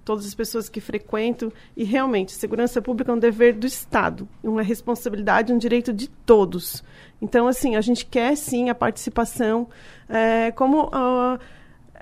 [0.07, 1.51] todas as pessoas que frequentam.
[1.75, 6.81] E realmente, segurança pública é um dever do Estado, uma responsabilidade, um direito de todos.
[7.21, 9.67] Então, assim, a gente quer sim a participação.
[10.07, 11.37] É, como uh,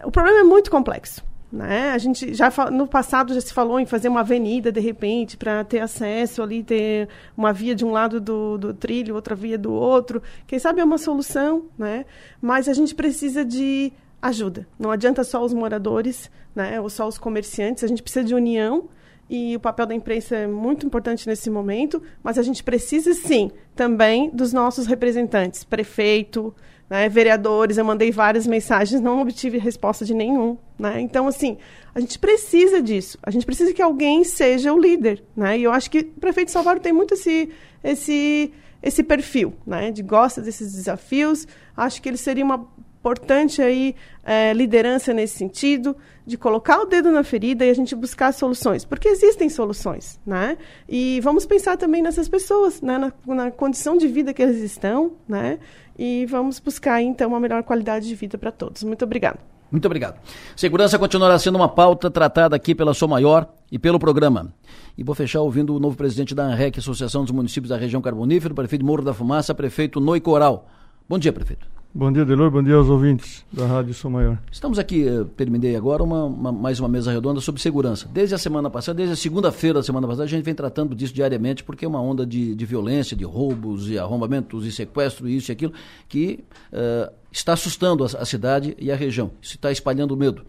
[0.03, 1.25] o problema é muito complexo.
[1.51, 1.91] Né?
[1.91, 5.63] A gente já no passado já se falou em fazer uma avenida de repente para
[5.63, 9.71] ter acesso ali, ter uma via de um lado do, do trilho, outra via do
[9.71, 10.21] outro.
[10.45, 12.05] Quem sabe é uma solução, né?
[12.41, 13.93] Mas a gente precisa de
[14.27, 14.67] ajuda.
[14.77, 18.89] Não adianta só os moradores, né, ou só os comerciantes, a gente precisa de união
[19.29, 23.51] e o papel da imprensa é muito importante nesse momento, mas a gente precisa sim
[23.75, 26.53] também dos nossos representantes, prefeito,
[26.89, 27.77] né, vereadores.
[27.77, 30.57] Eu mandei várias mensagens, não obtive resposta de nenhum.
[30.77, 31.01] Né?
[31.01, 31.57] Então, assim,
[31.93, 33.17] a gente precisa disso.
[33.23, 35.23] A gente precisa que alguém seja o líder.
[35.35, 35.59] Né?
[35.59, 37.49] E eu acho que o prefeito Salvador tem muito esse,
[37.83, 41.47] esse, esse perfil, né, de gosta desses desafios.
[41.75, 42.67] Acho que ele seria uma
[43.05, 45.95] importante aí é, liderança nesse sentido,
[46.25, 50.57] de colocar o dedo na ferida e a gente buscar soluções, porque existem soluções, né?
[50.89, 52.97] E vamos pensar também nessas pessoas, né?
[52.97, 55.59] na, na condição de vida que eles estão, né?
[55.99, 58.83] E vamos buscar então uma melhor qualidade de vida para todos.
[58.83, 59.37] Muito obrigada.
[59.69, 60.19] Muito obrigado.
[60.55, 64.51] Segurança continuará sendo uma pauta tratada aqui pela Sou Maior e pelo programa.
[64.97, 68.53] E vou fechar ouvindo o novo presidente da ANREC, Associação dos Municípios da Região Carbonífera,
[68.53, 70.67] prefeito Morro da Fumaça, prefeito Noi Coral.
[71.07, 71.75] Bom dia, prefeito.
[71.97, 72.51] Bom dia, Delor.
[72.51, 74.37] Bom dia aos ouvintes da Rádio Sou Maior.
[74.51, 78.05] Estamos aqui, eh, terminei agora uma, uma, mais uma mesa redonda sobre segurança.
[78.11, 81.13] Desde a semana passada, desde a segunda-feira da semana passada, a gente vem tratando disso
[81.13, 85.49] diariamente, porque é uma onda de, de violência, de roubos e arrombamentos e sequestro, isso
[85.49, 85.71] e aquilo,
[86.09, 86.43] que
[86.73, 89.31] uh, está assustando a, a, cidade e a região.
[89.41, 90.41] Isso está espalhando medo.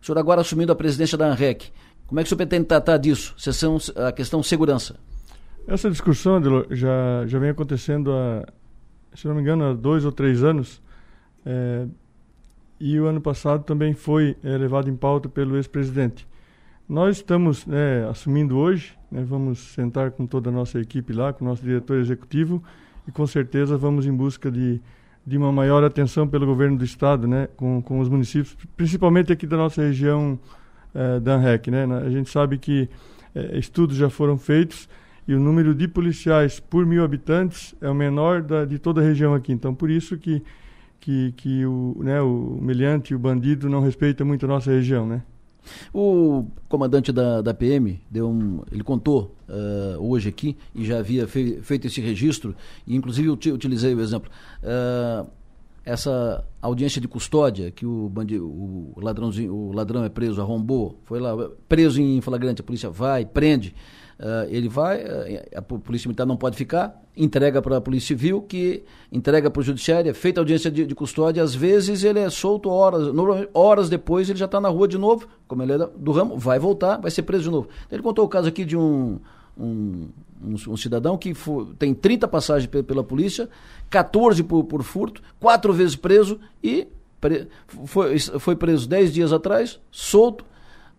[0.00, 1.72] O senhor agora assumindo a presidência da ANREC,
[2.06, 3.34] como é que o senhor pretende tratar disso?
[3.36, 4.96] Sessão, a questão segurança.
[5.68, 8.46] Essa discussão, Delor, já, já vem acontecendo há,
[9.14, 10.85] se não me engano, há dois ou três anos
[11.46, 11.86] é,
[12.78, 16.26] e o ano passado também foi é, levado em pauta pelo ex-presidente.
[16.88, 21.44] Nós estamos né, assumindo hoje, né, vamos sentar com toda a nossa equipe lá, com
[21.44, 22.62] o nosso diretor executivo,
[23.08, 24.80] e com certeza vamos em busca de,
[25.26, 29.46] de uma maior atenção pelo governo do Estado, né, com, com os municípios, principalmente aqui
[29.46, 30.38] da nossa região
[30.94, 31.70] é, da ANREC.
[31.70, 31.84] Né?
[32.04, 32.88] A gente sabe que
[33.34, 34.88] é, estudos já foram feitos
[35.26, 39.04] e o número de policiais por mil habitantes é o menor da, de toda a
[39.04, 39.52] região aqui.
[39.52, 40.42] Então, por isso que
[41.06, 45.22] que, que o, né, o meliante, o bandido, não respeita muito a nossa região, né?
[45.94, 51.28] O comandante da, da PM deu um, ele contou uh, hoje aqui e já havia
[51.28, 54.30] fei, feito esse registro e inclusive eu utilizei o exemplo
[54.62, 55.28] uh,
[55.86, 61.20] essa audiência de custódia que o, bandido, o ladrãozinho, o ladrão é preso, arrombou, foi
[61.20, 61.32] lá
[61.68, 63.74] preso em flagrante, a polícia vai, prende,
[64.18, 68.40] Uh, ele vai, uh, a polícia militar não pode ficar, entrega para a polícia civil,
[68.40, 68.82] que
[69.12, 72.70] entrega para o judiciário, é feita audiência de, de, custódia, às vezes ele é solto
[72.70, 73.08] horas,
[73.52, 76.58] horas depois ele já está na rua de novo, como ele é do ramo, vai
[76.58, 77.68] voltar, vai ser preso de novo.
[77.92, 79.20] Ele contou o caso aqui de um,
[79.56, 80.08] um,
[80.42, 83.48] um, um cidadão que for, tem 30 passagens pela polícia,
[83.90, 86.86] 14 por, por furto, quatro vezes preso e
[87.20, 87.48] pre,
[87.84, 90.44] foi, foi preso 10 dias atrás, solto,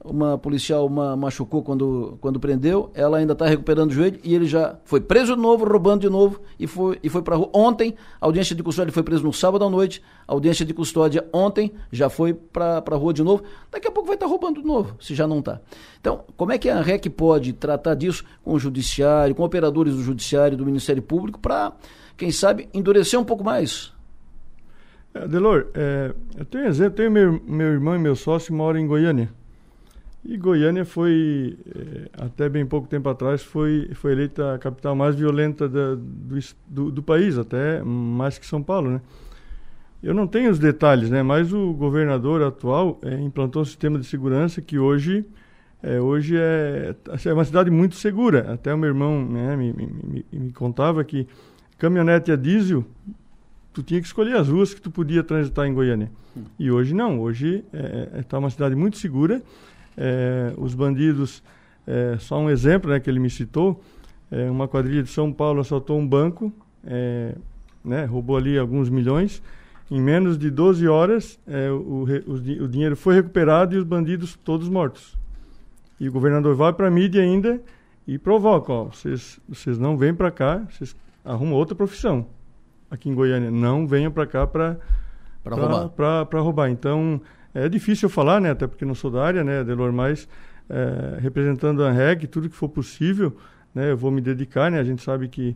[0.04, 4.46] uma policial uma, machucou quando, quando prendeu, ela ainda está recuperando o joelho e ele
[4.46, 7.50] já foi preso de novo, roubando de novo e foi, e foi para rua.
[7.54, 11.28] Ontem, a audiência de custódia foi preso no sábado à noite, a audiência de custódia
[11.34, 13.44] ontem já foi para a rua de novo.
[13.72, 15.60] Daqui a pouco vai estar tá roubando de novo, se já não está.
[16.00, 20.04] Então, como é que a REC pode tratar disso com o judiciário, com operadores do
[20.04, 21.74] judiciário, do Ministério Público, para,
[22.16, 23.92] quem sabe, endurecer um pouco mais?
[25.14, 28.88] É, Delor, é, eu tenho exemplo, tenho meu, meu irmão e meu sócio moram em
[28.88, 29.30] Goiânia.
[30.28, 35.16] E Goiânia foi, eh, até bem pouco tempo atrás, foi, foi eleita a capital mais
[35.16, 39.02] violenta da, do, do, do, país, até mais que São Paulo, né?
[40.04, 41.24] Eu não tenho os detalhes, né?
[41.24, 45.26] Mas o governador atual é, implantou um sistema de segurança que hoje
[45.82, 46.94] é, hoje é,
[47.26, 48.52] é uma cidade muito segura.
[48.52, 51.26] Até o meu irmão né, me, me, me, contava que
[51.78, 52.84] caminhonete a diesel,
[53.72, 56.12] tu tinha que escolher as ruas que tu podia transitar em Goiânia.
[56.36, 56.44] Hum.
[56.60, 57.64] E hoje não, hoje
[58.20, 59.42] está é, uma cidade muito segura
[59.98, 61.44] é, os bandidos,
[61.86, 63.82] é, só um exemplo né, que ele me citou,
[64.32, 66.54] é, uma quadrilha de São Paulo assaltou um banco,
[66.86, 67.36] é,
[67.84, 69.42] né, roubou ali alguns milhões.
[69.90, 71.40] Em menos de 12 horas,
[71.72, 75.18] o, o, o, dinheiro foi recuperado e os bandidos todos mortos.
[75.98, 77.62] E o governador vai para a mídia ainda
[78.06, 80.94] e provoca: ó, vocês, vocês não vêm para cá, vocês
[81.24, 82.28] arrumam outra profissão
[82.90, 83.52] aqui em Goiânia.
[83.52, 84.78] Não venham para cá para
[85.46, 86.42] roubar.
[86.42, 86.70] roubar.
[86.70, 87.22] Então,
[87.66, 88.52] é difícil falar, né?
[88.52, 90.28] Até porque não sou da área, né, Delor, mas
[90.70, 93.36] é, representando a ANREG, tudo que for possível,
[93.74, 94.80] né, eu vou me dedicar, né?
[94.80, 95.56] A gente sabe que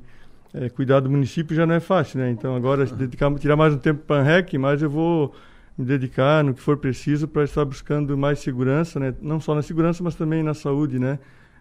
[0.54, 2.30] é, cuidar do município já não é fácil, né?
[2.30, 5.34] Então agora dedicar, tirar mais um tempo para a ANREG, mas eu vou
[5.78, 9.14] me dedicar no que for preciso para estar buscando mais segurança, né?
[9.22, 11.20] Não só na segurança, mas também na saúde, né?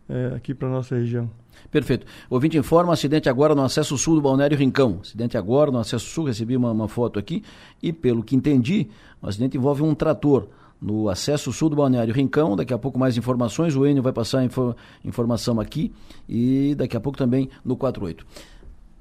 [0.09, 1.31] É, aqui para nossa região.
[1.71, 2.07] Perfeito.
[2.29, 4.99] Ouvinte informa, acidente agora no acesso sul do Balneário Rincão.
[5.03, 7.43] Acidente agora no acesso sul, recebi uma, uma foto aqui
[7.83, 8.89] e pelo que entendi,
[9.23, 10.49] o acidente envolve um trator
[10.81, 12.57] no acesso sul do Balneário Rincão.
[12.57, 15.93] Daqui a pouco mais informações, o Enio vai passar info, informação aqui
[16.29, 18.25] e daqui a pouco também no 48.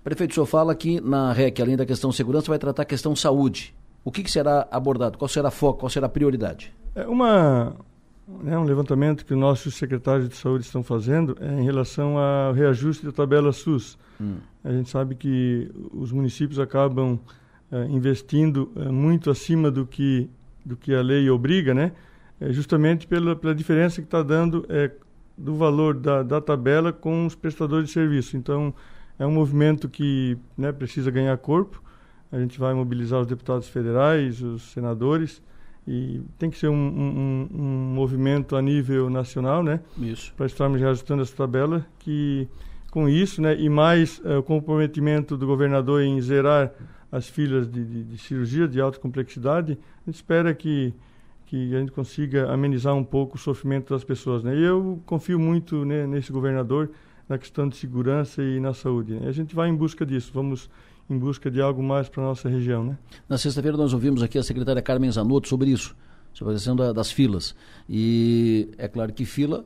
[0.03, 3.15] Prefeito, o senhor fala que na REC, além da questão segurança, vai tratar a questão
[3.15, 3.75] saúde.
[4.03, 5.17] O que, que será abordado?
[5.17, 5.79] Qual será a foco?
[5.79, 6.73] Qual será a prioridade?
[6.95, 7.75] É uma,
[8.43, 12.53] né, um levantamento que os nossos secretários de saúde estão fazendo é em relação ao
[12.53, 13.97] reajuste da tabela SUS.
[14.21, 14.35] Hum.
[14.63, 17.19] A gente sabe que os municípios acabam
[17.71, 20.29] é, investindo é, muito acima do que,
[20.65, 21.91] do que a lei obriga, né?
[22.39, 24.91] É justamente pela, pela diferença que está dando é,
[25.37, 28.37] do valor da, da tabela com os prestadores de serviço.
[28.37, 28.73] Então,
[29.17, 31.81] é um movimento que né, precisa ganhar corpo.
[32.31, 35.41] A gente vai mobilizar os deputados federais, os senadores,
[35.89, 39.79] e tem que ser um, um, um movimento a nível nacional, né?
[39.97, 40.31] Isso.
[40.37, 42.47] Para estarmos reajustando essa tabela, que
[42.91, 46.71] com isso, né, e mais uh, o comprometimento do governador em zerar
[47.11, 50.93] as filas de, de, de, cirurgia de alta complexidade, a gente espera que,
[51.47, 54.55] que a gente consiga amenizar um pouco o sofrimento das pessoas, né?
[54.55, 56.91] E eu confio muito né, nesse governador
[57.27, 59.15] na questão de segurança e na saúde.
[59.15, 59.27] Né?
[59.27, 60.69] A gente vai em busca disso, vamos
[61.09, 62.83] em busca de algo mais para a nossa região.
[62.83, 62.97] Né?
[63.27, 65.95] Na sexta-feira nós ouvimos aqui a secretária Carmen Zanotto sobre isso,
[66.33, 67.55] sobre a questão da, das filas.
[67.89, 69.65] E é claro que fila,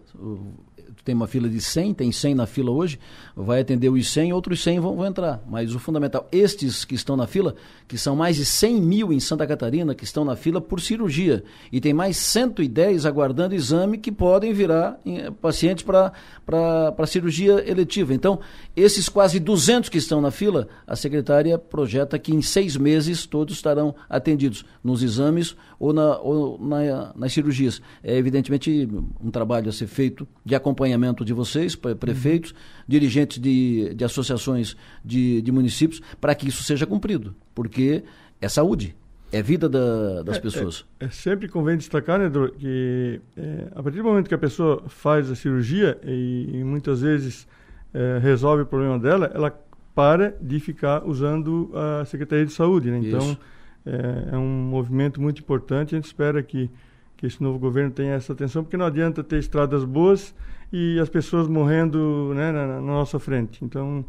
[1.04, 3.00] tem uma fila de 100, tem 100 na fila hoje,
[3.36, 5.42] vai atender os 100, outros 100 vão, vão, entrar.
[5.50, 7.56] Mas o fundamental, estes que estão na fila,
[7.88, 11.44] que são mais de 100 mil em Santa Catarina, que estão na fila por cirurgia,
[11.72, 18.14] e tem mais 110 aguardando exame que podem virar em, pacientes para cirurgia eletiva.
[18.14, 18.40] Então,
[18.76, 23.56] esses quase 200 que estão na fila, a secretária projeta que em seis meses todos
[23.56, 27.82] estarão atendidos nos exames ou, na, ou na, nas cirurgias.
[28.04, 28.88] É evidentemente
[29.22, 30.83] um trabalho a ser feito de acompanhamento
[31.26, 32.58] de vocês, prefeitos, uhum.
[32.88, 38.04] dirigentes de, de associações de, de municípios, para que isso seja cumprido, porque
[38.42, 38.96] é saúde.
[39.32, 40.86] É vida da, das é, pessoas.
[41.00, 42.30] É, é, sempre convém destacar, né,
[42.60, 47.02] que é, a partir do momento que a pessoa faz a cirurgia e, e muitas
[47.02, 47.48] vezes
[47.92, 49.50] é, resolve o problema dela, ela
[49.96, 52.90] para de ficar usando a Secretaria de Saúde.
[52.90, 53.00] Né?
[53.04, 53.38] Então,
[53.86, 55.96] é, é, um movimento muito importante.
[55.96, 56.70] A gente espera que,
[57.18, 60.34] que esse novo governo tenha essa atenção, porque não adianta ter estradas boas
[60.74, 63.64] e as pessoas morrendo né, na, na, nossa frente.
[63.64, 64.04] Então,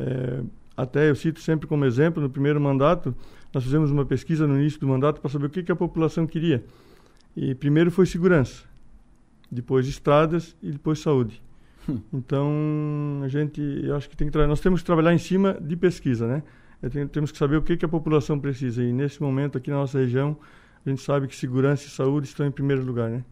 [0.00, 0.42] é,
[0.76, 3.14] até eu cito sempre como exemplo, no primeiro mandato,
[3.54, 6.26] nós fizemos uma pesquisa no início do mandato para saber o que, que a população
[6.26, 6.64] queria.
[7.36, 8.64] E primeiro foi segurança,
[9.48, 11.40] depois estradas e depois saúde.
[11.88, 12.00] Hum.
[12.12, 12.50] Então,
[13.22, 16.26] a gente, eu acho que tem que nós temos que trabalhar em cima de pesquisa,
[16.26, 16.42] né?
[17.12, 18.82] temos que saber o que, que a população precisa.
[18.82, 20.36] E nesse momento, aqui na nossa região,
[20.84, 23.24] a gente sabe que segurança e saúde estão em primeiro lugar, né?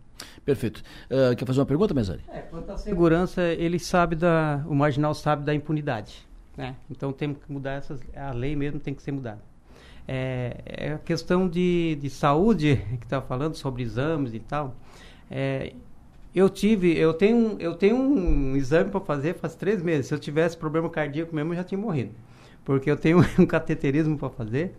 [0.45, 0.83] Perfeito.
[1.11, 2.23] Uh, quer fazer uma pergunta, Mesari?
[2.29, 6.77] É, quanto à segurança, ele sabe da, o marginal sabe da impunidade, né?
[6.91, 9.41] Então temos que mudar essas, a lei mesmo tem que ser mudada.
[10.09, 14.75] É, é a questão de, de saúde que está falando sobre exames e tal.
[15.31, 15.73] É,
[16.35, 20.07] eu tive, eu tenho, eu tenho um exame para fazer faz três meses.
[20.07, 22.13] Se eu tivesse problema cardíaco mesmo, eu já tinha morrido
[22.67, 24.75] porque eu tenho um cateterismo para fazer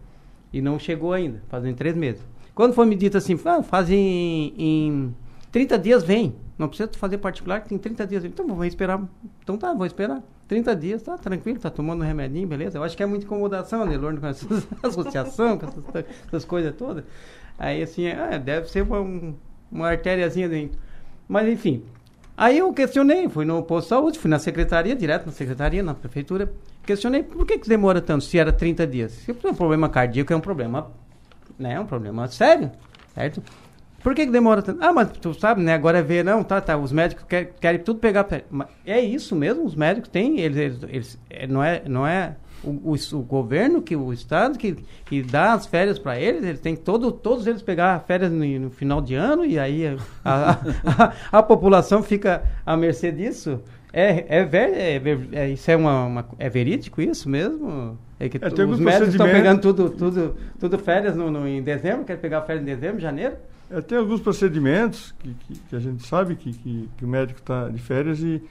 [0.53, 2.21] e não chegou ainda, fazem três meses.
[2.53, 5.15] Quando foi me dito assim, ah, faz em, em
[5.57, 6.35] 30 dias, vem.
[6.55, 8.23] Não precisa fazer particular, que tem 30 dias.
[8.23, 9.01] Então, vou esperar.
[9.41, 10.21] Então tá, vou esperar.
[10.47, 12.77] 30 dias, tá tranquilo, tá tomando um remedinho, beleza?
[12.77, 14.45] Eu acho que é muita incomodação, né, Lorne, com essa
[14.83, 15.83] associação, com essas,
[16.27, 17.03] essas, coisas todas.
[17.57, 19.33] Aí, assim, é, deve ser uma,
[19.71, 20.77] uma artériazinha dentro.
[21.27, 21.83] Mas enfim.
[22.37, 25.95] Aí eu questionei, fui no posto de saúde, fui na secretaria, direto na secretaria, na
[25.95, 26.53] prefeitura.
[26.85, 29.11] Questionei por que, que demora tanto, se era 30 dias.
[29.11, 30.91] Se é um problema cardíaco, é um problema,
[31.57, 31.79] né?
[31.79, 32.71] Um problema sério,
[33.15, 33.41] certo?
[34.03, 34.83] Por que, que demora tanto?
[34.83, 35.73] Ah, mas tu sabe, né?
[35.73, 36.77] Agora é ver, não, tá, tá.
[36.77, 38.25] Os médicos quer, querem tudo pegar.
[38.49, 42.35] Mas é isso mesmo, os médicos têm, eles, eles, eles é, não é, não é
[42.63, 46.59] o, o, o, governo, que o Estado, que, que dá as férias para eles, eles
[46.59, 50.51] têm todo, todos eles pegar férias no, no final de ano e aí a, a,
[50.51, 53.61] a, a, população fica à mercê disso.
[53.93, 55.01] É, é, ver, é,
[55.33, 57.97] é, isso é, uma, uma, é verídico isso mesmo?
[58.19, 62.03] É que é, os médicos estão pegando tudo, tudo, tudo férias no, no, em dezembro,
[62.03, 63.35] querem pegar férias em dezembro, janeiro?
[63.69, 67.39] É, tem alguns procedimentos que, que, que, a gente sabe que, que, que o médico
[67.39, 68.41] está de férias e,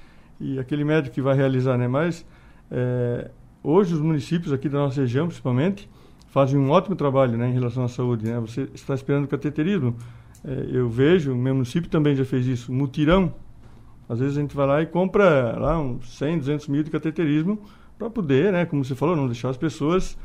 [0.41, 1.89] e aquele médico que vai realizar, né?
[1.89, 2.25] Mas
[2.71, 3.31] é,
[3.63, 5.89] hoje os municípios aqui da nossa região, principalmente,
[6.29, 8.27] fazem um ótimo trabalho né, em relação à saúde.
[8.27, 8.39] Né?
[8.41, 9.97] Você está esperando cateterismo.
[10.45, 13.33] É, eu vejo, o meu município também já fez isso, mutirão.
[14.09, 17.59] Às vezes a gente vai lá e compra lá uns 100, 200 mil de cateterismo
[17.99, 20.17] para poder, né, como você falou, não deixar as pessoas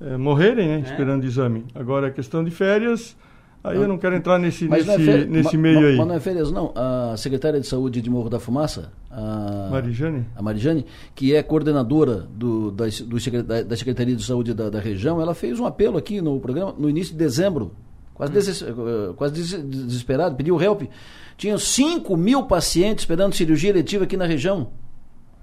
[0.00, 0.80] é, morrerem né, é.
[0.80, 1.64] esperando exame.
[1.74, 3.16] Agora, a questão de férias,
[3.62, 3.82] Aí não.
[3.82, 5.96] eu não quero entrar nesse, nesse, é nesse meio ma, aí.
[5.96, 6.72] Mas não é férias, não.
[6.74, 12.26] A secretária de Saúde de Morro da Fumaça, a Marijane, a Marijane que é coordenadora
[12.34, 16.22] do, da, do, da Secretaria de Saúde da, da, região, ela fez um apelo aqui
[16.22, 17.72] no programa no início de dezembro,
[18.14, 18.34] quase, hum.
[18.34, 20.82] des, eh, quase desesperado, pediu help.
[21.36, 24.68] Tinha 5 mil pacientes esperando cirurgia eletiva aqui na região.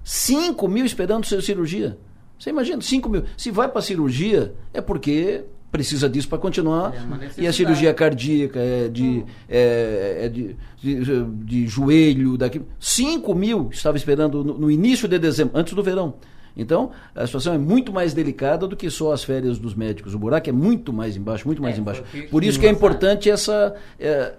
[0.02, 1.98] 5 mil esperando cirurgia.
[2.38, 3.24] Você imagina, 5 mil.
[3.36, 6.92] Se vai para cirurgia, é porque precisa disso para continuar.
[7.36, 9.24] É e a cirurgia cardíaca é de, hum.
[9.48, 12.62] é, é de, de, de, joelho, daqui.
[12.80, 16.14] 5 mil estava esperando no, no, início de dezembro, antes do verão.
[16.56, 20.14] Então, a situação é muito mais delicada do que só as férias dos médicos.
[20.14, 22.02] O buraco é muito mais embaixo, muito mais é, embaixo.
[22.30, 24.34] Por isso que é importante essa, é,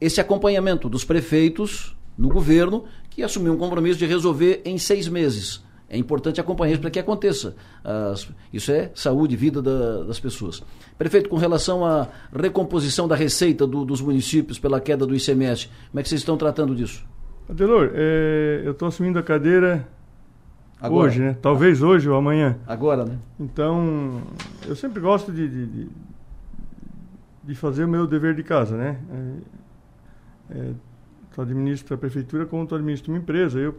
[0.00, 5.65] esse acompanhamento dos prefeitos no governo, que assumiu um compromisso de resolver em seis meses
[5.88, 7.54] é importante acompanhar isso para que aconteça.
[7.84, 10.62] As, isso é saúde, vida da, das pessoas.
[10.98, 16.00] Prefeito, com relação à recomposição da receita do, dos municípios pela queda do ICMS, como
[16.00, 17.04] é que vocês estão tratando disso?
[17.48, 19.86] Adelor, é, eu estou assumindo a cadeira
[20.80, 21.06] Agora.
[21.06, 21.36] hoje, né?
[21.40, 22.58] Talvez hoje ou amanhã.
[22.66, 23.18] Agora, né?
[23.38, 24.22] Então,
[24.66, 25.88] eu sempre gosto de, de, de,
[27.44, 28.98] de fazer o meu dever de casa, né?
[30.50, 30.72] É, é,
[31.32, 33.60] tu administra a prefeitura como tu administra uma empresa.
[33.60, 33.78] Eu,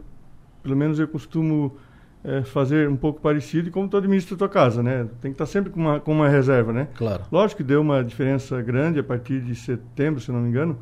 [0.62, 1.76] pelo menos, eu costumo
[2.24, 5.08] é, fazer um pouco parecido como tu administra a tua casa, né?
[5.20, 6.88] Tem que estar sempre com uma, com uma reserva, né?
[6.94, 7.24] Claro.
[7.30, 10.78] Lógico que deu uma diferença grande a partir de setembro, se não me engano,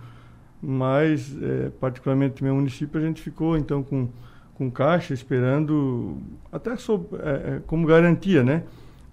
[0.60, 4.08] mas, é, particularmente no meu município, a gente ficou, então, com,
[4.54, 6.18] com caixa, esperando,
[6.50, 8.62] até sob, é, é como garantia, né?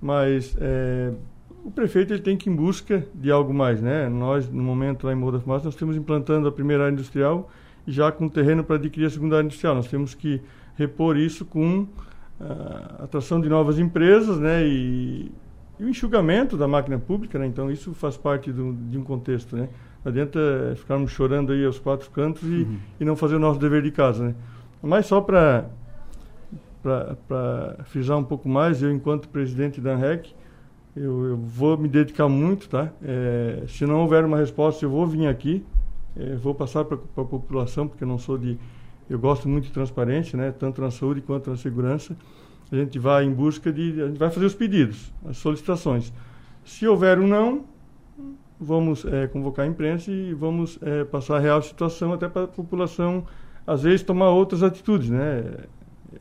[0.01, 1.13] Mas é,
[1.63, 4.07] o prefeito ele tem que ir em busca de algo mais, né?
[4.09, 7.49] Nós, no momento, lá em Morro da Fumaça, nós estamos implantando a primeira área industrial
[7.85, 9.75] e já com terreno para adquirir a segunda área industrial.
[9.75, 10.41] Nós temos que
[10.75, 11.87] repor isso com
[12.99, 15.31] a atração de novas empresas, né, e,
[15.79, 19.55] e, o enxugamento da máquina pública, né, então isso faz parte do, de um contexto,
[19.55, 19.69] né.
[20.03, 20.39] Não adianta
[20.75, 22.77] ficarmos chorando aí aos quatro cantos e, uhum.
[22.99, 24.35] e não fazer o nosso dever de casa, né.
[24.81, 25.69] Mas só para
[26.83, 30.35] para frisar um pouco mais, eu enquanto presidente da ANREC,
[30.95, 32.91] eu, eu vou me dedicar muito, tá?
[33.01, 35.65] É, se não houver uma resposta, eu vou vir aqui,
[36.15, 38.57] é, vou passar para a população, porque eu não sou de
[39.09, 42.15] eu gosto muito de transparência, né, tanto na saúde quanto na segurança.
[42.71, 46.11] A gente vai em busca de, a gente vai fazer os pedidos, as solicitações.
[46.63, 47.65] Se houver um não,
[48.59, 52.47] vamos é, convocar a imprensa e vamos é, passar a real situação até para a
[52.47, 53.25] população,
[53.67, 55.43] às vezes, tomar outras atitudes, né?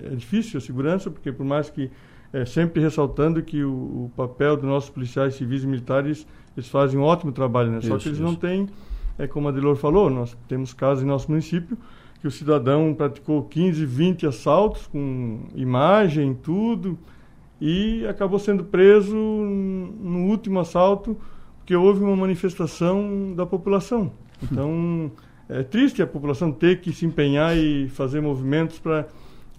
[0.02, 1.90] É difícil a segurança, porque por mais que,
[2.32, 6.26] é, sempre ressaltando que o, o, papel dos nossos policiais civis e militares,
[6.56, 7.78] eles fazem um ótimo trabalho, né?
[7.78, 8.26] Isso, Só que eles isso.
[8.26, 8.68] não têm,
[9.18, 11.76] é como a Delor falou, nós temos casos em nosso município,
[12.22, 16.96] que o cidadão praticou 15, 20 assaltos com imagem, tudo,
[17.60, 21.16] e acabou sendo preso no último assalto
[21.58, 24.12] porque houve uma manifestação da população.
[24.40, 25.10] Então,
[25.48, 29.08] é triste a população ter que se empenhar e fazer movimentos para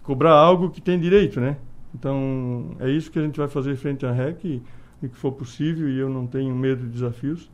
[0.01, 1.57] cobrar algo que tem direito, né?
[1.93, 4.61] Então, é isso que a gente vai fazer frente à REC, e,
[5.01, 7.49] e que for possível, e eu não tenho medo de desafios.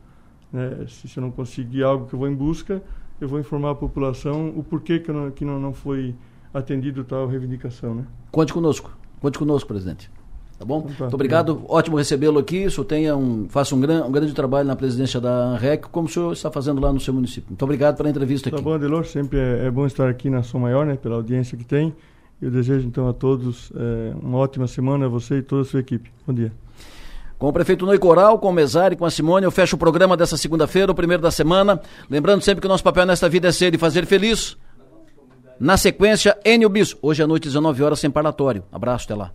[0.52, 0.84] Né?
[0.88, 2.80] Se, se eu não conseguir algo que eu vou em busca,
[3.20, 6.14] eu vou informar a população o porquê que não, que não, não foi
[6.52, 7.94] atendido tal reivindicação.
[7.94, 8.04] Né?
[8.30, 8.90] Conte conosco,
[9.20, 10.10] conte conosco, presidente.
[10.58, 10.80] Tá bom?
[10.80, 11.72] Então tá, Muito obrigado, obrigado.
[11.74, 12.66] ótimo recebê-lo aqui.
[12.66, 16.06] O senhor tenha um, faça um, gran, um grande trabalho na presidência da ANREC, como
[16.06, 17.48] o senhor está fazendo lá no seu município.
[17.48, 18.62] Muito obrigado pela entrevista tá aqui.
[18.62, 21.56] Tá bom, Adelor, sempre é, é, bom estar aqui na Som Maior, né, pela audiência
[21.56, 21.94] que tem.
[22.42, 25.80] Eu desejo então a todos é, uma ótima semana, a você e toda a sua
[25.80, 26.10] equipe.
[26.26, 26.52] Bom dia.
[27.40, 30.14] Com o prefeito Noi Coral, com o Mesari, com a Simone, eu fecho o programa
[30.14, 31.80] dessa segunda-feira, o primeiro da semana.
[32.10, 34.58] Lembrando sempre que o nosso papel nesta vida é ser e fazer feliz.
[35.58, 36.94] Na sequência, Enio Bis.
[37.00, 38.62] Hoje à noite, 19 horas, sem parlatório.
[38.70, 39.32] Abraço, até lá.